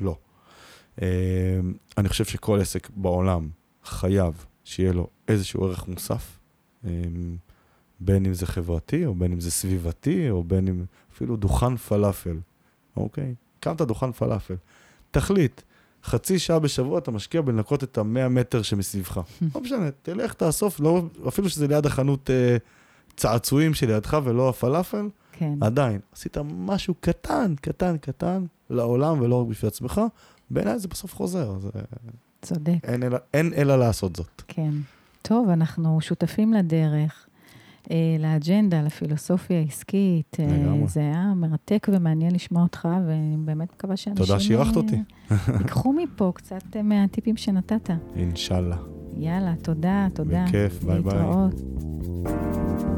לא. 0.01 0.17
אה, 1.03 1.07
אני 1.99 2.09
חושב 2.09 2.25
שכל 2.25 2.61
עסק 2.61 2.91
בעולם 2.97 3.49
חייב 3.85 4.45
שיהיה 4.65 4.93
לו 4.93 5.07
איזשהו 5.29 5.65
ערך 5.65 5.89
מוסף, 5.89 6.39
אה, 6.85 6.91
בין 8.01 8.27
אם 8.27 8.35
זה 8.35 8.47
חברתי, 8.47 9.07
או 9.07 9.15
בין 9.15 9.33
אם 9.33 9.41
זה 9.41 9.51
סביבתי, 9.51 10.31
או 10.31 10.45
בין 10.45 10.69
אם 10.69 10.85
אפילו 11.15 11.37
דוכן 11.37 11.77
פלאפל, 11.77 12.37
אוקיי? 12.97 13.35
הקמת 13.59 13.81
דוכן 13.83 14.13
פלאפל. 14.13 14.55
תחליט, 15.11 15.61
חצי 16.05 16.39
שעה 16.39 16.59
בשבוע 16.59 16.99
אתה 16.99 17.11
משקיע 17.11 17.41
בלנקות 17.41 17.85
את 17.85 17.99
המאה 17.99 18.29
מטר 18.29 18.63
שמסביבך. 18.63 19.21
לא 19.55 19.61
משנה, 19.61 19.91
תלך, 20.03 20.35
תאסוף, 20.35 20.81
לא, 20.81 21.03
אפילו 21.29 21.49
שזה 21.49 21.69
ליד 21.69 21.87
החנות 21.87 22.31
אה, 22.31 22.57
צעצועים 23.17 23.75
שלידך 23.75 24.19
ולא 24.25 24.49
הפלאפל, 24.49 25.09
כן. 25.33 25.55
עדיין, 25.61 26.01
עשית 26.13 26.37
משהו 26.55 26.95
קטן, 27.01 27.55
קטן, 27.61 27.97
קטן 27.97 28.45
לעולם 28.71 29.21
ולא 29.21 29.43
רק 29.43 29.49
בשביל 29.49 29.69
עצמך, 29.69 30.01
בעיניי 30.51 30.79
זה 30.79 30.89
בסוף 30.89 31.15
חוזר, 31.15 31.57
אז 31.57 31.67
אה, 31.67 31.81
צודק. 32.43 32.79
אין 32.85 33.03
אלא, 33.03 33.19
אין 33.35 33.53
אלא 33.57 33.79
לעשות 33.79 34.17
זאת. 34.17 34.43
כן. 34.49 34.71
טוב, 35.23 35.49
אנחנו 35.49 36.01
שותפים 36.01 36.53
לדרך, 36.53 37.27
לאג'נדה, 38.19 38.83
לפילוסופיה 38.83 39.59
העסקית. 39.59 40.37
אה, 40.41 40.47
לגמרי. 40.47 40.89
זה 40.89 41.01
היה 41.01 41.33
מרתק 41.37 41.89
ומעניין 41.93 42.35
לשמוע 42.35 42.63
אותך, 42.63 42.89
ואני 43.07 43.37
באמת 43.45 43.73
מקווה 43.73 43.97
שאנשים... 43.97 44.27
תודה 44.27 44.41
שאירחת 44.41 44.77
אה, 44.77 44.83
אותי. 44.83 44.97
ייקחו 45.61 45.93
מפה 45.93 46.33
קצת 46.35 46.77
אה, 46.77 46.83
מהטיפים 46.83 47.37
שנתת. 47.37 47.91
אינשאללה. 48.17 48.77
יאללה, 49.17 49.55
תודה, 49.63 50.09
תודה. 50.15 50.45
בכיף, 50.49 50.85
ביי 50.85 51.03
ביי. 51.03 51.15
להתראות. 51.15 52.92